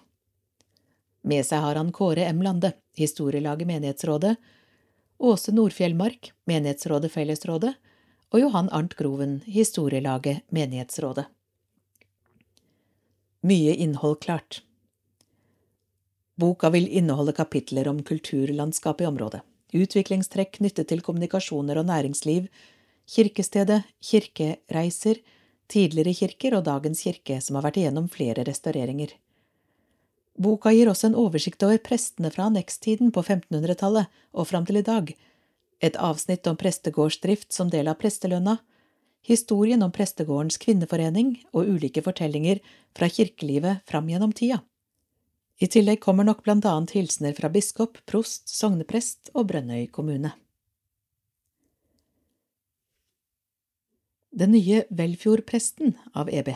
Med 1.28 1.46
seg 1.46 1.62
har 1.62 1.78
han 1.78 1.92
Kåre 1.94 2.26
M. 2.32 2.42
Lande, 2.42 2.72
historielaget 2.98 3.68
Menighetsrådet, 3.68 4.36
Åse 5.18 5.52
Nordfjellmark, 5.54 6.32
Menighetsrådet 6.46 7.10
Fellesrådet, 7.12 7.74
og 8.28 8.40
Johan 8.42 8.68
Arnt 8.74 8.94
Groven, 8.98 9.40
historielaget 9.46 10.44
Menighetsrådet. 10.54 11.26
Mye 13.46 13.74
innhold 13.74 14.18
klart. 14.22 14.62
Boka 16.38 16.70
vil 16.70 16.86
inneholde 16.86 17.34
kapitler 17.34 17.88
om 17.90 18.02
kulturlandskapet 18.06 19.06
i 19.06 19.08
området, 19.10 19.40
utviklingstrekk 19.74 20.58
knyttet 20.58 20.90
til 20.90 21.02
kommunikasjoner 21.02 21.80
og 21.80 21.88
næringsliv, 21.88 22.46
kirkestedet, 23.08 23.86
kirkereiser, 24.04 25.22
tidligere 25.68 26.14
kirker 26.16 26.58
og 26.58 26.66
dagens 26.68 27.02
kirke, 27.06 27.40
som 27.44 27.58
har 27.58 27.68
vært 27.68 27.80
igjennom 27.80 28.08
flere 28.12 28.44
restaureringer. 28.48 29.14
Boka 30.38 30.70
gir 30.70 30.90
også 30.90 31.08
en 31.08 31.18
oversikt 31.18 31.64
over 31.66 31.80
prestene 31.82 32.30
fra 32.30 32.46
annekstiden 32.46 33.10
på 33.14 33.24
1500-tallet 33.24 34.06
og 34.32 34.46
fram 34.46 34.66
til 34.68 34.80
i 34.80 34.86
dag, 34.86 35.10
et 35.82 35.98
avsnitt 35.98 36.46
om 36.50 36.58
prestegårdsdrift 36.58 37.52
som 37.54 37.70
del 37.70 37.90
av 37.90 37.98
prestelønna, 38.02 38.58
historien 39.26 39.82
om 39.82 39.92
prestegårdens 39.94 40.58
kvinneforening 40.62 41.34
og 41.52 41.70
ulike 41.74 42.02
fortellinger 42.02 42.62
fra 42.96 43.10
kirkelivet 43.10 43.84
fram 43.88 44.10
gjennom 44.10 44.34
tida. 44.34 44.62
I 45.58 45.66
tillegg 45.66 45.98
kommer 46.02 46.26
nok 46.26 46.44
blant 46.46 46.66
annet 46.70 46.94
hilsener 46.94 47.34
fra 47.34 47.50
biskop, 47.50 47.98
prost, 48.06 48.46
sogneprest 48.46 49.32
og 49.34 49.48
Brønnøy 49.50 49.88
kommune. 49.90 50.36
Den 54.30 54.50
nye 54.52 54.84
Velfjordpresten 54.90 55.94
av 56.12 56.28
EB. 56.28 56.50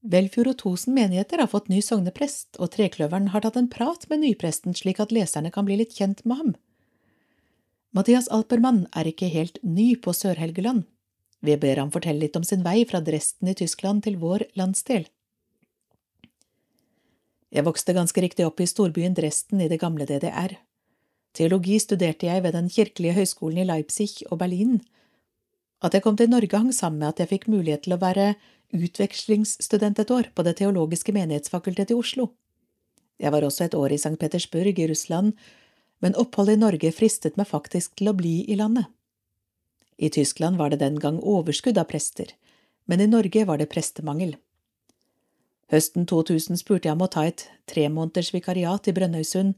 Velfjord 0.00 0.48
og 0.48 0.56
Tosen 0.62 0.94
menigheter 0.96 1.42
har 1.42 1.50
fått 1.52 1.68
ny 1.68 1.82
sogneprest, 1.84 2.56
og 2.56 2.70
Trekløveren 2.72 3.34
har 3.34 3.44
tatt 3.44 3.58
en 3.60 3.68
prat 3.68 4.06
med 4.08 4.22
nypresten 4.22 4.72
slik 4.72 5.02
at 5.02 5.12
leserne 5.12 5.50
kan 5.52 5.66
bli 5.68 5.76
litt 5.76 5.92
kjent 5.92 6.22
med 6.24 6.38
ham. 6.38 6.54
Mathias 7.92 8.30
Alpermann 8.32 8.86
er 8.96 9.10
ikke 9.10 9.28
helt 9.28 9.58
ny 9.60 9.92
på 10.00 10.14
Sør-Helgeland. 10.16 10.86
Vi 11.44 11.56
ber 11.60 11.82
ham 11.82 11.92
fortelle 11.92 12.24
litt 12.24 12.38
om 12.38 12.46
sin 12.48 12.64
vei 12.64 12.86
fra 12.88 13.02
Dresden 13.04 13.50
i 13.52 13.56
Tyskland 13.58 14.06
til 14.06 14.16
vår 14.22 14.46
landsdel. 14.56 15.04
Jeg 17.50 17.66
vokste 17.66 17.92
ganske 17.92 18.24
riktig 18.24 18.46
opp 18.46 18.62
i 18.62 18.68
storbyen 18.70 19.18
Dresden 19.18 19.60
i 19.60 19.68
det 19.68 19.80
gamle 19.82 20.06
DDR. 20.08 20.56
Teologi 21.36 21.76
studerte 21.82 22.30
jeg 22.30 22.46
ved 22.46 22.56
den 22.56 22.72
kirkelige 22.72 23.18
høyskolen 23.18 23.60
i 23.60 23.68
Leipzig 23.68 24.24
og 24.30 24.38
Berlin, 24.40 24.78
at 25.80 25.94
jeg 25.96 26.04
kom 26.04 26.16
til 26.16 26.30
Norge 26.30 26.56
hang 26.56 26.72
sammen 26.76 27.00
med 27.00 27.14
at 27.14 27.22
jeg 27.22 27.30
fikk 27.32 27.48
mulighet 27.48 27.86
til 27.86 27.96
å 27.96 28.00
være 28.00 28.34
utvekslingsstudent 28.76 29.98
et 29.98 30.12
år 30.12 30.28
på 30.34 30.44
Det 30.46 30.56
teologiske 30.60 31.12
menighetsfakultet 31.16 31.90
i 31.90 31.96
Oslo. 31.96 32.30
Jeg 33.20 33.32
var 33.32 33.44
også 33.44 33.66
et 33.66 33.74
år 33.74 33.92
i 33.92 33.98
St. 34.00 34.16
Petersburg 34.20 34.78
i 34.78 34.88
Russland, 34.88 35.32
men 36.00 36.16
oppholdet 36.16 36.56
i 36.56 36.60
Norge 36.60 36.92
fristet 36.96 37.36
meg 37.36 37.48
faktisk 37.48 37.96
til 38.00 38.12
å 38.12 38.16
bli 38.16 38.44
i 38.48 38.56
landet. 38.56 38.86
I 40.00 40.08
Tyskland 40.08 40.56
var 40.56 40.70
det 40.70 40.80
den 40.80 40.96
gang 41.00 41.18
overskudd 41.20 41.76
av 41.76 41.90
prester, 41.90 42.32
men 42.88 43.00
i 43.00 43.08
Norge 43.08 43.44
var 43.44 43.60
det 43.60 43.68
prestemangel. 43.72 44.36
Høsten 45.70 46.06
2000 46.08 46.58
spurte 46.58 46.88
jeg 46.88 46.96
om 46.96 47.04
å 47.04 47.10
ta 47.12 47.26
et 47.28 47.44
tremåneders 47.70 48.32
vikariat 48.34 48.88
i 48.88 48.94
Brønnøysund, 48.96 49.52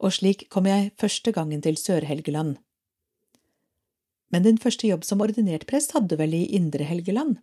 og 0.00 0.12
slik 0.14 0.46
kom 0.52 0.68
jeg 0.68 0.92
første 1.00 1.32
gangen 1.32 1.64
til 1.64 1.80
Sør-Helgeland. 1.80 2.60
Men 4.30 4.46
din 4.46 4.58
første 4.62 4.86
jobb 4.86 5.04
som 5.06 5.22
ordinert 5.24 5.66
prest 5.70 5.94
hadde 5.96 6.12
du 6.12 6.20
vel 6.20 6.34
i 6.38 6.44
Indre 6.56 6.86
Helgeland? 6.86 7.40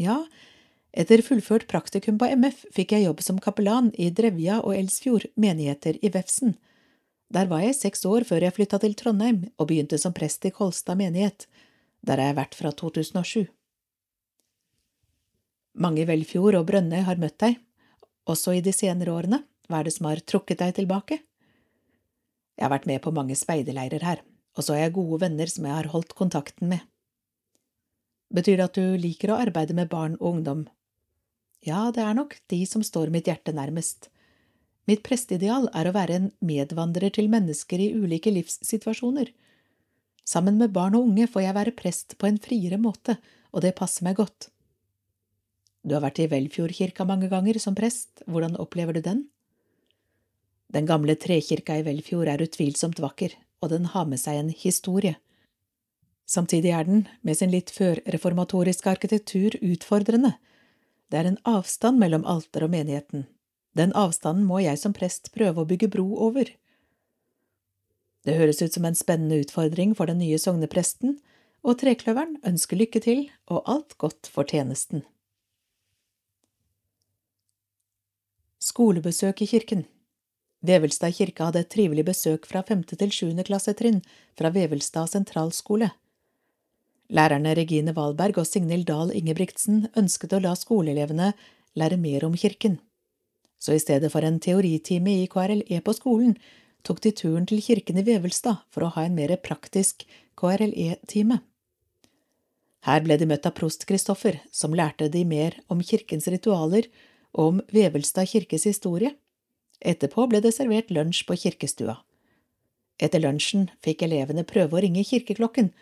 Ja, 0.00 0.22
etter 0.92 1.22
fullført 1.24 1.64
praktikum 1.70 2.18
på 2.20 2.28
MF 2.36 2.66
fikk 2.76 2.92
jeg 2.92 3.06
jobb 3.06 3.22
som 3.24 3.40
kapellan 3.40 3.88
i 3.96 4.10
Drevja 4.12 4.60
og 4.60 4.76
Elsfjord 4.76 5.24
menigheter 5.40 5.96
i 6.04 6.12
Vefsn. 6.12 6.52
Der 7.32 7.48
var 7.48 7.64
jeg 7.64 7.78
seks 7.78 8.04
år 8.04 8.26
før 8.28 8.44
jeg 8.44 8.52
flytta 8.58 8.80
til 8.82 8.94
Trondheim 8.98 9.46
og 9.56 9.70
begynte 9.70 9.96
som 10.00 10.12
prest 10.12 10.44
i 10.44 10.52
Kolstad 10.52 11.00
menighet. 11.00 11.46
Der 12.04 12.20
har 12.20 12.32
jeg 12.32 12.40
vært 12.42 12.58
fra 12.58 12.72
2007. 12.76 13.46
Mange 15.80 16.02
i 16.02 16.08
Velfjord 16.08 16.58
og 16.58 16.66
Brønnøy 16.68 17.00
har 17.06 17.20
møtt 17.20 17.38
deg, 17.40 17.56
også 18.28 18.58
i 18.58 18.60
de 18.60 18.74
senere 18.76 19.14
årene. 19.14 19.40
Hva 19.70 19.80
er 19.80 19.88
det 19.88 19.94
som 19.96 20.10
har 20.10 20.20
trukket 20.20 20.60
deg 20.60 20.74
tilbake? 20.76 21.22
Jeg 22.58 22.66
har 22.66 22.74
vært 22.74 22.90
med 22.90 23.00
på 23.00 23.14
mange 23.16 23.36
speiderleirer 23.38 24.04
her, 24.04 24.20
og 24.56 24.64
så 24.64 24.74
har 24.74 24.86
jeg 24.86 24.96
gode 24.98 25.20
venner 25.24 25.50
som 25.50 25.66
jeg 25.68 25.76
har 25.78 25.90
holdt 25.92 26.14
kontakten 26.18 26.70
med. 26.72 26.82
Betyr 28.32 28.58
det 28.58 28.68
at 28.68 28.78
du 28.78 28.96
liker 29.00 29.32
å 29.32 29.40
arbeide 29.44 29.76
med 29.76 29.90
barn 29.92 30.16
og 30.20 30.36
ungdom? 30.36 30.64
Ja, 31.62 31.90
det 31.94 32.02
er 32.02 32.16
nok 32.16 32.38
de 32.50 32.64
som 32.66 32.82
står 32.82 33.12
mitt 33.14 33.28
hjerte 33.30 33.54
nærmest. 33.54 34.08
Mitt 34.90 35.04
presteideal 35.06 35.68
er 35.78 35.88
å 35.88 35.94
være 35.94 36.16
en 36.18 36.30
medvandrer 36.42 37.12
til 37.14 37.28
mennesker 37.30 37.78
i 37.78 37.92
ulike 37.94 38.32
livssituasjoner. 38.34 39.30
Sammen 40.26 40.58
med 40.58 40.72
barn 40.74 40.96
og 40.98 41.06
unge 41.10 41.28
får 41.30 41.46
jeg 41.46 41.58
være 41.58 41.76
prest 41.78 42.16
på 42.18 42.28
en 42.28 42.40
friere 42.42 42.80
måte, 42.82 43.16
og 43.52 43.62
det 43.62 43.76
passer 43.78 44.06
meg 44.06 44.18
godt. 44.18 44.48
Du 45.82 45.94
har 45.96 46.02
vært 46.04 46.20
i 46.22 46.28
Velfjordkirka 46.30 47.06
mange 47.06 47.28
ganger 47.30 47.58
som 47.62 47.76
prest, 47.78 48.22
hvordan 48.26 48.58
opplever 48.62 48.98
du 48.98 49.02
den? 49.04 49.24
Den 50.72 50.86
gamle 50.88 51.18
trekirka 51.20 51.76
i 51.78 51.86
Velfjord 51.86 52.30
er 52.32 52.42
utvilsomt 52.42 53.02
vakker, 53.02 53.34
og 53.62 53.70
den 53.70 53.86
har 53.94 54.08
med 54.10 54.20
seg 54.20 54.40
en 54.40 54.50
historie. 54.50 55.16
Samtidig 56.26 56.72
er 56.74 56.86
den, 56.88 57.04
med 57.22 57.38
sin 57.38 57.52
litt 57.52 57.70
førreformatoriske 57.74 58.90
arkitektur, 58.90 59.56
utfordrende. 59.62 60.34
Det 61.10 61.20
er 61.20 61.28
en 61.28 61.40
avstand 61.48 62.00
mellom 62.00 62.26
alter 62.26 62.66
og 62.66 62.72
menigheten. 62.72 63.26
Den 63.78 63.92
avstanden 63.96 64.44
må 64.48 64.60
jeg 64.62 64.80
som 64.80 64.94
prest 64.96 65.30
prøve 65.34 65.62
å 65.62 65.68
bygge 65.68 65.90
bro 65.92 66.06
over. 66.28 66.50
Det 68.22 68.36
høres 68.38 68.62
ut 68.62 68.74
som 68.74 68.86
en 68.86 68.98
spennende 68.98 69.40
utfordring 69.42 69.96
for 69.98 70.10
den 70.10 70.20
nye 70.22 70.38
sognepresten, 70.38 71.18
og 71.62 71.78
Trekløveren 71.78 72.38
ønsker 72.46 72.78
lykke 72.78 73.02
til 73.02 73.24
og 73.50 73.62
alt 73.70 73.96
godt 73.98 74.30
for 74.30 74.48
tjenesten. 74.48 75.04
Skolebesøk 78.62 79.42
i 79.42 79.50
kirken 79.50 79.84
Vevelstad 80.62 81.14
kirke 81.16 81.48
hadde 81.48 81.64
et 81.64 81.70
trivelig 81.74 82.04
besøk 82.06 82.46
fra 82.46 82.62
femte 82.66 82.96
til 82.98 83.10
sjuende 83.14 83.44
klassetrinn 83.46 84.00
fra 84.38 84.52
Vevelstad 84.54 85.10
sentralskole. 85.10 85.90
Lærerne 87.12 87.56
Regine 87.58 87.92
Wahlberg 87.96 88.38
og 88.40 88.46
Signhild 88.46 88.86
Dahl 88.88 89.10
Ingebrigtsen 89.12 89.88
ønsket 89.98 90.32
å 90.32 90.40
la 90.40 90.54
skoleelevene 90.56 91.32
lære 91.76 91.98
mer 92.00 92.24
om 92.24 92.36
kirken. 92.38 92.78
Så 93.62 93.76
i 93.76 93.82
stedet 93.82 94.10
for 94.12 94.24
en 94.26 94.40
teoritime 94.42 95.18
i 95.22 95.28
KRLE 95.30 95.82
på 95.84 95.94
skolen, 95.98 96.36
tok 96.86 97.02
de 97.04 97.12
turen 97.14 97.46
til 97.46 97.62
kirken 97.62 98.00
i 98.00 98.06
Vevelstad 98.06 98.62
for 98.72 98.86
å 98.86 98.92
ha 98.96 99.04
en 99.06 99.18
mer 99.18 99.34
praktisk 99.42 100.06
KRLE-time. 100.38 101.38
Her 102.82 103.04
ble 103.04 103.18
de 103.18 103.28
møtt 103.30 103.46
av 103.46 103.54
prost 103.54 103.86
Kristoffer, 103.86 104.40
som 104.50 104.74
lærte 104.74 105.06
de 105.10 105.22
mer 105.26 105.60
om 105.70 105.82
kirkens 105.82 106.26
ritualer 106.30 106.88
og 107.32 107.44
om 107.44 107.60
Vevelstad 107.70 108.26
kirkes 108.30 108.66
historie. 108.66 109.12
Etterpå 109.82 110.28
ble 110.30 110.40
det 110.42 110.54
servert 110.54 110.90
lunsj 110.94 111.24
på 111.26 111.36
kirkestua. 111.44 111.98
Etter 113.02 113.22
lunsjen 113.22 113.66
fikk 113.82 114.04
elevene 114.06 114.44
prøve 114.46 114.78
å 114.78 114.82
ringe 114.84 115.02
kirkeklokken, 115.06 115.72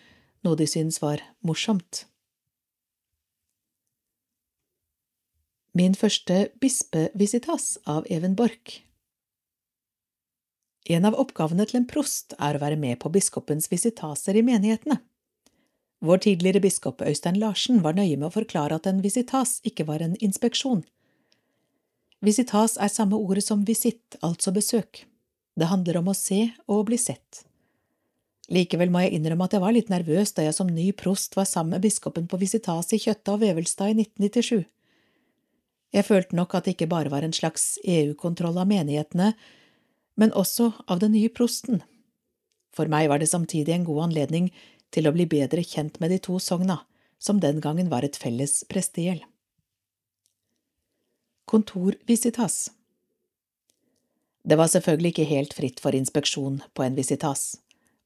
noe 0.46 0.56
de 0.56 0.66
syntes 0.68 1.00
var 1.02 1.20
morsomt. 1.44 2.06
Min 5.76 5.94
første 5.94 6.48
bispevisitas 6.58 7.76
av 7.86 8.08
Even 8.10 8.32
Borch 8.34 8.80
En 10.90 11.04
av 11.06 11.14
oppgavene 11.22 11.66
til 11.68 11.78
en 11.78 11.86
prost 11.86 12.34
er 12.40 12.56
å 12.56 12.62
være 12.62 12.80
med 12.80 12.98
på 12.98 13.12
biskopens 13.14 13.70
visitaser 13.70 14.34
i 14.34 14.42
menighetene. 14.42 14.96
Vår 16.00 16.22
tidligere 16.24 16.62
biskop 16.64 17.04
Øystein 17.04 17.38
Larsen 17.38 17.84
var 17.84 17.94
nøye 17.94 18.16
med 18.16 18.30
å 18.30 18.34
forklare 18.34 18.80
at 18.80 18.88
en 18.88 19.02
visitas 19.04 19.58
ikke 19.68 19.86
var 19.86 20.02
en 20.02 20.16
inspeksjon. 20.24 20.82
Visitas 22.20 22.76
er 22.76 22.90
samme 22.92 23.16
ordet 23.16 23.46
som 23.46 23.62
visitt, 23.64 24.18
altså 24.20 24.52
besøk. 24.52 25.06
Det 25.56 25.68
handler 25.70 26.00
om 26.00 26.10
å 26.12 26.16
se 26.16 26.50
og 26.68 26.84
bli 26.90 26.98
sett. 27.00 27.44
Likevel 28.50 28.90
må 28.90 29.04
jeg 29.04 29.14
innrømme 29.16 29.46
at 29.46 29.54
jeg 29.54 29.62
var 29.62 29.74
litt 29.76 29.92
nervøs 29.92 30.34
da 30.34 30.44
jeg 30.44 30.56
som 30.56 30.68
ny 30.68 30.90
prost 30.96 31.36
var 31.38 31.46
sammen 31.48 31.76
med 31.76 31.84
biskopen 31.86 32.26
på 32.28 32.40
visitas 32.40 32.90
i 32.92 32.98
Kjøtta 33.00 33.36
og 33.36 33.44
Vevelstad 33.44 33.92
i 33.92 34.02
1997. 34.02 34.66
Jeg 35.94 36.06
følte 36.06 36.36
nok 36.38 36.54
at 36.54 36.66
det 36.66 36.74
ikke 36.76 36.90
bare 36.90 37.10
var 37.10 37.24
en 37.26 37.34
slags 37.34 37.78
EU-kontroll 37.82 38.58
av 38.58 38.68
menighetene, 38.70 39.32
men 40.18 40.34
også 40.36 40.72
av 40.90 41.00
den 41.02 41.14
nye 41.16 41.30
prosten. 41.32 41.80
For 42.74 42.90
meg 42.90 43.08
var 43.10 43.22
det 43.22 43.30
samtidig 43.30 43.74
en 43.74 43.86
god 43.88 44.10
anledning 44.10 44.50
til 44.94 45.06
å 45.06 45.14
bli 45.14 45.26
bedre 45.30 45.64
kjent 45.66 45.98
med 46.02 46.12
de 46.12 46.20
to 46.22 46.38
sogna, 46.42 46.82
som 47.22 47.40
den 47.42 47.62
gangen 47.62 47.90
var 47.90 48.06
et 48.06 48.18
felles 48.18 48.60
prestegjeld. 48.70 49.24
Kontorvisitas 51.50 52.70
Det 54.42 54.54
var 54.54 54.68
selvfølgelig 54.70 55.10
ikke 55.10 55.24
helt 55.26 55.54
fritt 55.58 55.80
for 55.82 55.96
inspeksjon 55.98 56.60
på 56.78 56.84
en 56.84 56.94
visitas. 56.94 57.56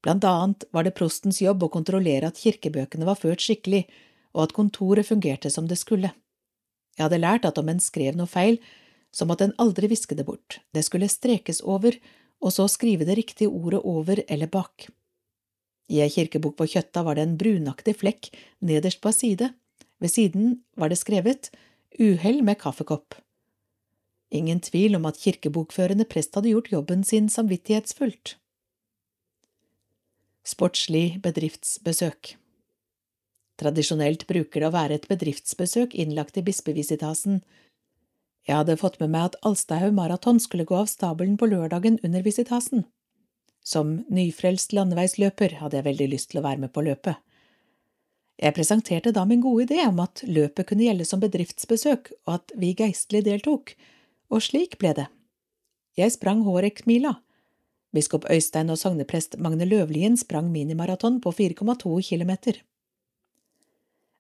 Blant 0.01 0.25
annet 0.25 0.65
var 0.73 0.87
det 0.87 0.95
prostens 0.97 1.43
jobb 1.43 1.67
å 1.67 1.69
kontrollere 1.75 2.31
at 2.33 2.41
kirkebøkene 2.41 3.05
var 3.05 3.19
ført 3.21 3.45
skikkelig, 3.45 3.83
og 4.33 4.47
at 4.47 4.55
kontoret 4.57 5.05
fungerte 5.05 5.53
som 5.53 5.69
det 5.69 5.77
skulle. 5.77 6.15
Jeg 6.97 7.05
hadde 7.05 7.19
lært 7.21 7.45
at 7.45 7.61
om 7.61 7.69
en 7.69 7.83
skrev 7.85 8.17
noe 8.17 8.33
feil, 8.33 8.57
så 9.13 9.29
måtte 9.29 9.51
en 9.51 9.53
aldri 9.61 9.91
viske 9.93 10.17
det 10.17 10.25
bort, 10.25 10.63
det 10.73 10.87
skulle 10.89 11.11
strekes 11.13 11.61
over, 11.69 11.99
og 12.41 12.55
så 12.57 12.65
skrive 12.73 13.05
det 13.05 13.19
riktige 13.19 13.53
ordet 13.53 13.83
over 13.85 14.23
eller 14.25 14.49
bak. 14.49 14.87
I 15.93 16.01
ei 16.01 16.09
kirkebok 16.09 16.57
på 16.63 16.71
Kjøtta 16.79 17.05
var 17.05 17.21
det 17.21 17.29
en 17.29 17.37
brunaktig 17.37 17.99
flekk 18.01 18.33
nederst 18.65 19.05
på 19.05 19.13
ei 19.13 19.19
side, 19.19 19.51
ved 20.01 20.15
siden 20.17 20.57
var 20.81 20.89
det 20.89 21.03
skrevet 21.03 21.53
Uhell 22.01 22.41
med 22.41 22.57
kaffekopp. 22.65 23.21
Ingen 24.31 24.61
tvil 24.65 24.97
om 24.97 25.05
at 25.09 25.19
kirkebokførende 25.21 26.07
prest 26.09 26.35
hadde 26.35 26.53
gjort 26.53 26.73
jobben 26.73 27.05
sin 27.05 27.29
samvittighetsfullt. 27.29 28.37
Sportslig 30.45 31.21
bedriftsbesøk 31.25 32.35
Tradisjonelt 33.61 34.27
bruker 34.27 34.61
det 34.61 34.69
å 34.69 34.75
være 34.75 34.99
et 34.99 35.07
bedriftsbesøk 35.11 35.95
innlagt 35.95 36.41
i 36.41 36.43
bispevisitasen. 36.47 37.39
Jeg 38.49 38.59
hadde 38.59 38.77
fått 38.81 38.99
med 39.01 39.13
meg 39.15 39.31
at 39.31 39.39
Alstahaug 39.47 39.95
Maraton 39.95 40.41
skulle 40.43 40.67
gå 40.69 40.77
av 40.77 40.91
stabelen 40.91 41.39
på 41.41 41.49
lørdagen 41.49 42.01
under 42.03 42.25
visitasen. 42.27 42.85
Som 43.65 44.03
nyfrelst 44.13 44.75
landeveisløper 44.77 45.61
hadde 45.63 45.79
jeg 45.79 45.87
veldig 45.87 46.11
lyst 46.13 46.33
til 46.33 46.43
å 46.43 46.45
være 46.45 46.67
med 46.67 46.75
på 46.75 46.85
løpet. 46.85 47.17
Jeg 48.43 48.57
presenterte 48.57 49.15
da 49.15 49.23
min 49.25 49.41
gode 49.41 49.69
idé 49.69 49.85
om 49.87 50.03
at 50.03 50.25
løpet 50.27 50.67
kunne 50.69 50.85
gjelde 50.89 51.07
som 51.07 51.23
bedriftsbesøk, 51.23 52.11
og 52.27 52.35
at 52.41 52.55
vi 52.59 52.75
geistlig 52.77 53.23
deltok, 53.25 53.77
og 54.33 54.43
slik 54.45 54.79
ble 54.81 54.95
det. 54.97 55.07
Jeg 55.99 56.15
sprang 56.15 56.43
Hårek-mila. 56.47 57.17
Biskop 57.95 58.27
Øystein 58.31 58.73
og 58.73 58.79
sogneprest 58.81 59.37
Magne 59.39 59.67
Løvlien 59.69 60.17
sprang 60.19 60.51
minimaraton 60.51 61.21
på 61.23 61.31
4,2 61.31 62.01
kilometer. 62.03 62.59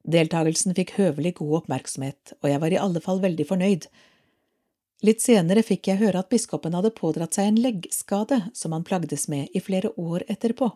Deltagelsen 0.04 0.76
fikk 0.76 0.94
høvelig 0.98 1.34
god 1.40 1.62
oppmerksomhet, 1.62 2.34
og 2.42 2.50
jeg 2.50 2.60
var 2.60 2.74
i 2.74 2.78
alle 2.78 3.00
fall 3.02 3.22
veldig 3.24 3.46
fornøyd. 3.48 3.88
Litt 5.04 5.24
senere 5.24 5.64
fikk 5.66 5.88
jeg 5.90 6.00
høre 6.04 6.20
at 6.22 6.30
biskopen 6.30 6.76
hadde 6.76 6.94
pådratt 6.94 7.34
seg 7.36 7.50
en 7.50 7.62
leggskade 7.64 8.38
som 8.54 8.76
han 8.76 8.86
plagdes 8.86 9.26
med 9.32 9.50
i 9.52 9.64
flere 9.64 9.90
år 10.00 10.26
etterpå. 10.28 10.70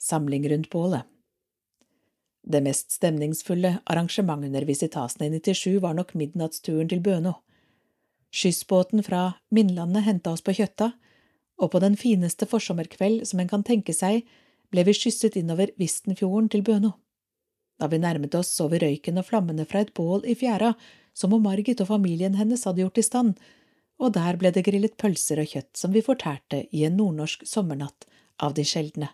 Samling 0.00 0.44
rundt 0.50 0.70
bålet 0.72 1.08
det 2.52 2.62
mest 2.64 2.90
stemningsfulle 2.94 3.78
arrangementet 3.84 4.50
under 4.50 4.66
visitasen 4.68 5.26
i 5.26 5.30
97 5.40 5.78
var 5.82 5.94
nok 5.98 6.14
midnattsturen 6.14 6.88
til 6.90 7.02
Bøno. 7.04 7.36
Skyssbåten 8.30 9.02
fra 9.02 9.32
Mindlandet 9.50 10.06
henta 10.06 10.34
oss 10.34 10.44
på 10.46 10.54
Kjøtta, 10.54 10.92
og 11.60 11.72
på 11.72 11.80
den 11.82 11.96
fineste 11.98 12.46
forsommerkveld 12.48 13.26
som 13.28 13.42
en 13.42 13.50
kan 13.50 13.64
tenke 13.66 13.94
seg, 13.96 14.24
ble 14.70 14.84
vi 14.86 14.94
skysset 14.96 15.36
innover 15.36 15.72
Vistenfjorden 15.80 16.48
til 16.52 16.62
Bøno. 16.66 16.94
Da 17.80 17.88
vi 17.90 17.98
nærmet 17.98 18.34
oss, 18.38 18.52
så 18.54 18.68
vi 18.70 18.80
røyken 18.80 19.18
og 19.20 19.26
flammene 19.28 19.66
fra 19.68 19.82
et 19.84 19.92
bål 19.96 20.24
i 20.28 20.36
fjæra, 20.38 20.74
som 21.14 21.34
om 21.34 21.42
Margit 21.42 21.80
og 21.82 21.90
familien 21.90 22.36
hennes 22.38 22.64
hadde 22.64 22.84
gjort 22.84 23.00
i 23.00 23.06
stand, 23.06 23.34
og 24.00 24.14
der 24.16 24.38
ble 24.40 24.52
det 24.54 24.64
grillet 24.64 24.96
pølser 25.00 25.42
og 25.42 25.50
kjøtt 25.52 25.76
som 25.76 25.92
vi 25.92 26.04
fortærte 26.04 26.64
i 26.76 26.84
en 26.88 26.96
nordnorsk 26.96 27.44
sommernatt 27.48 28.06
av 28.40 28.54
de 28.56 28.64
sjeldne. 28.64 29.10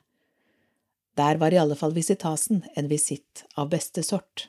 Der 1.16 1.40
var 1.40 1.52
i 1.52 1.58
alle 1.58 1.76
fall 1.76 1.94
visitasen 1.96 2.62
en 2.74 2.88
visitt 2.88 3.44
av 3.54 3.70
beste 3.72 4.02
sort. 4.04 4.48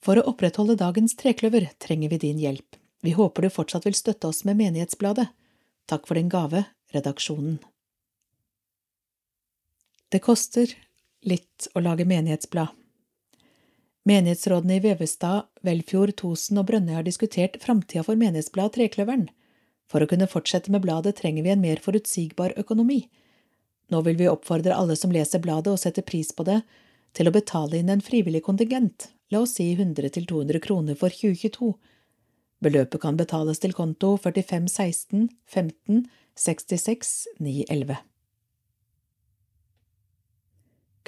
For 0.00 0.18
å 0.18 0.26
opprettholde 0.32 0.78
dagens 0.80 1.14
trekløver 1.20 1.68
trenger 1.78 2.10
vi 2.10 2.18
din 2.18 2.40
hjelp. 2.40 2.76
Vi 3.04 3.12
håper 3.16 3.46
du 3.46 3.52
fortsatt 3.52 3.86
vil 3.86 3.96
støtte 3.96 4.28
oss 4.32 4.42
med 4.48 4.58
Menighetsbladet. 4.58 5.28
Takk 5.86 6.06
for 6.08 6.18
din 6.18 6.30
gave, 6.32 6.64
Redaksjonen. 6.94 7.58
Det 10.10 10.18
koster 10.24 10.72
litt 11.22 11.68
å 11.74 11.82
lage 11.84 12.06
menighetsblad. 12.08 12.72
Menighetsrådene 14.08 14.78
i 14.78 14.82
Vevestad, 14.82 15.46
Velfjord, 15.62 16.16
Tosen 16.18 16.58
og 16.58 16.66
Brønnøy 16.70 16.96
har 16.96 17.06
diskutert 17.06 17.60
framtida 17.62 18.02
for 18.06 18.18
menighetsbladet 18.18 18.78
Trekløveren. 18.78 19.28
For 19.90 20.02
å 20.02 20.06
kunne 20.10 20.28
fortsette 20.30 20.70
med 20.70 20.84
bladet 20.84 21.16
trenger 21.18 21.42
vi 21.42 21.50
en 21.50 21.62
mer 21.64 21.82
forutsigbar 21.82 22.54
økonomi. 22.60 23.02
Nå 23.90 24.02
vil 24.06 24.20
vi 24.20 24.28
oppfordre 24.30 24.76
alle 24.76 24.94
som 24.96 25.10
leser 25.10 25.42
bladet 25.42 25.72
og 25.72 25.80
setter 25.82 26.06
pris 26.06 26.30
på 26.30 26.46
det, 26.46 26.60
til 27.10 27.26
å 27.26 27.34
betale 27.34 27.80
inn 27.80 27.90
en 27.90 28.04
frivillig 28.04 28.44
kontingent, 28.46 29.08
la 29.34 29.42
oss 29.42 29.56
si 29.58 29.66
100–200 29.74 30.62
kroner 30.62 30.98
for 30.98 31.10
2022. 31.10 31.72
Beløpet 32.62 33.02
kan 33.02 33.18
betales 33.18 33.58
til 33.58 33.74
konto 33.74 34.14
45 34.20 34.68
16 34.70 35.26
15 35.50 36.04
66 36.38 37.12
911. 37.40 37.98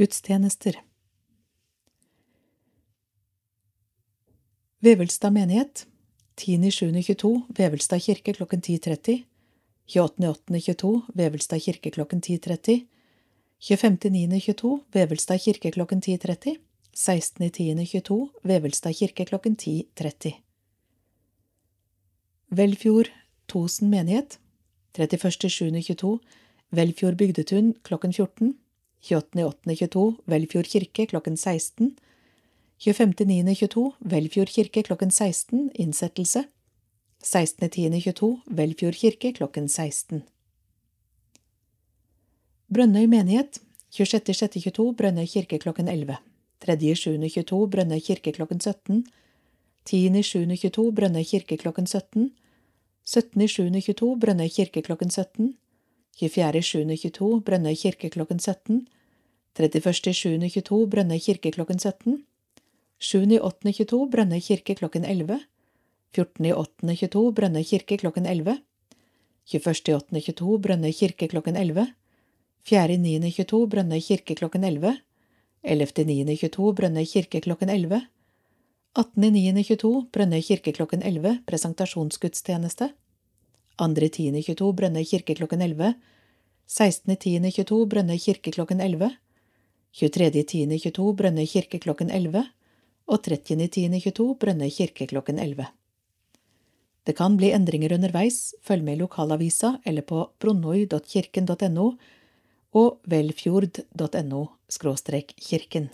Gudstjenester 0.01 0.80
Vevelstad 4.83 5.30
menighet 5.37 5.85
10.7.22 6.43 7.45
Vevelstad 7.59 8.03
kirke 8.03 8.32
klokken 8.32 8.61
10.30 8.61 9.22
28.8.22 9.86 11.03
Vevelstad 11.14 11.61
kirke 11.61 11.90
klokken 11.90 12.20
10.30 12.20 12.82
25.9.22 13.62 14.80
Vevelstad 14.93 15.40
kirke 15.45 15.70
klokken 15.70 16.01
10.30 16.03 16.57
16.10.22 16.95 18.30
Vevelstad 18.43 18.95
kirke 18.99 19.24
klokken 19.24 19.57
10.30 19.57 20.32
Velfjord 22.49 23.12
Tosen 23.47 23.88
menighet. 23.88 24.38
31.7.22 24.99 26.18
Velfjord 26.68 27.16
bygdetun 27.16 27.74
klokken 27.82 28.12
14 28.12 28.59
28.8.22 29.03 30.22
Velfjord 30.24 30.68
kirke 30.68 31.07
klokken 31.07 31.36
16 31.36 31.97
25.9.22 32.83 33.93
Velfjord 34.11 34.51
kirke 34.51 34.83
klokken 34.83 35.11
16 35.11 35.70
Innsettelse. 35.74 36.45
16.10.22 37.22 38.41
Velfjord 38.47 38.97
kirke 38.99 39.33
klokken 39.33 39.68
16 39.68 40.22
Brønnøy 42.72 43.07
menighet 43.07 43.61
26.6.22 43.95 44.95
Brønnøy 44.99 45.26
kirke 45.30 45.59
klokken 45.62 45.89
11 45.89 46.16
3.7.22 46.66 47.66
Brønnøy 47.70 48.01
kirke 48.03 48.33
klokken 48.33 48.59
17 48.61 49.05
10.7.22 49.87 50.91
Brønnøy 50.91 51.22
kirke 51.22 51.57
klokken 51.62 51.87
17 51.87 52.33
17.7.22 53.07 54.18
Brønnøy 54.24 54.51
kirke 54.57 54.83
klokken 54.83 55.11
17 55.11 55.55
24.7.22 56.18 57.41
Brønnøy 57.47 57.78
kirke 57.78 58.11
klokken 58.11 58.43
17 58.43 58.83
31.7.22 59.55 60.87
Brønnøy 60.91 61.22
kirke 61.22 61.55
klokken 61.55 61.78
17 61.78 62.24
7.8.22 63.03 64.07
Brønnøy 64.11 64.38
kirke 64.38 64.76
klokken 64.78 65.03
11. 65.05 65.40
14.8.22 66.14 67.32
Brønnøy 67.34 67.64
kirke 67.66 67.96
klokken 67.98 68.28
11. 68.30 68.61
21.8.22 69.50 70.59
Brønnøy 70.62 70.92
kirke 70.94 71.26
klokken 71.32 71.59
11. 71.59 71.88
4.9.22 72.70 73.66
Brønnøy 73.72 73.98
kirke 74.07 74.38
klokken 74.38 74.68
11. 74.70 74.94
11.9.22 75.66 76.72
Brønnøy 76.78 77.05
kirke 77.14 77.42
klokken 77.42 77.74
11. 77.74 78.00
18.9.22 78.94 79.92
Brønnøy 80.14 80.40
kirke 80.46 80.76
klokken 80.78 81.03
11 81.03 81.34
Presentasjonsgudstjeneste. 81.50 82.92
2.10.22 83.82 84.72
Brønnøy 84.78 85.05
kirke 85.11 85.34
klokken 85.42 85.62
11. 85.66 85.94
16.10.22 86.70 87.84
Brønnøy 87.90 88.18
kirke 88.30 88.55
klokken 88.55 88.80
11. 88.80 89.11
23.10.22 89.98 91.14
Brønnøy 91.18 91.46
kirke 91.50 91.82
klokken 91.82 92.11
11 92.11 92.46
og 93.09 93.24
30.10.22 93.26 94.26
Brønnøy 94.38 94.70
kirke 94.70 95.07
klokken 95.11 95.38
11. 95.38 95.66
Det 97.03 97.16
kan 97.18 97.36
bli 97.36 97.50
endringer 97.50 97.96
underveis, 97.96 98.55
følg 98.62 98.84
med 98.86 98.96
i 98.96 99.03
lokalavisa 99.03 99.76
eller 99.84 100.07
på 100.07 100.22
bronnoi.kirken.no 100.38 101.86
og 102.78 103.00
velfjord.no 103.11 104.42
kirken. 105.36 105.90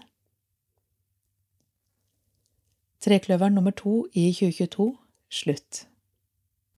Trekløveren 3.01 3.55
nummer 3.55 3.73
to 3.73 4.05
i 4.13 4.33
2022 4.35 4.91
slutt. 5.31 5.87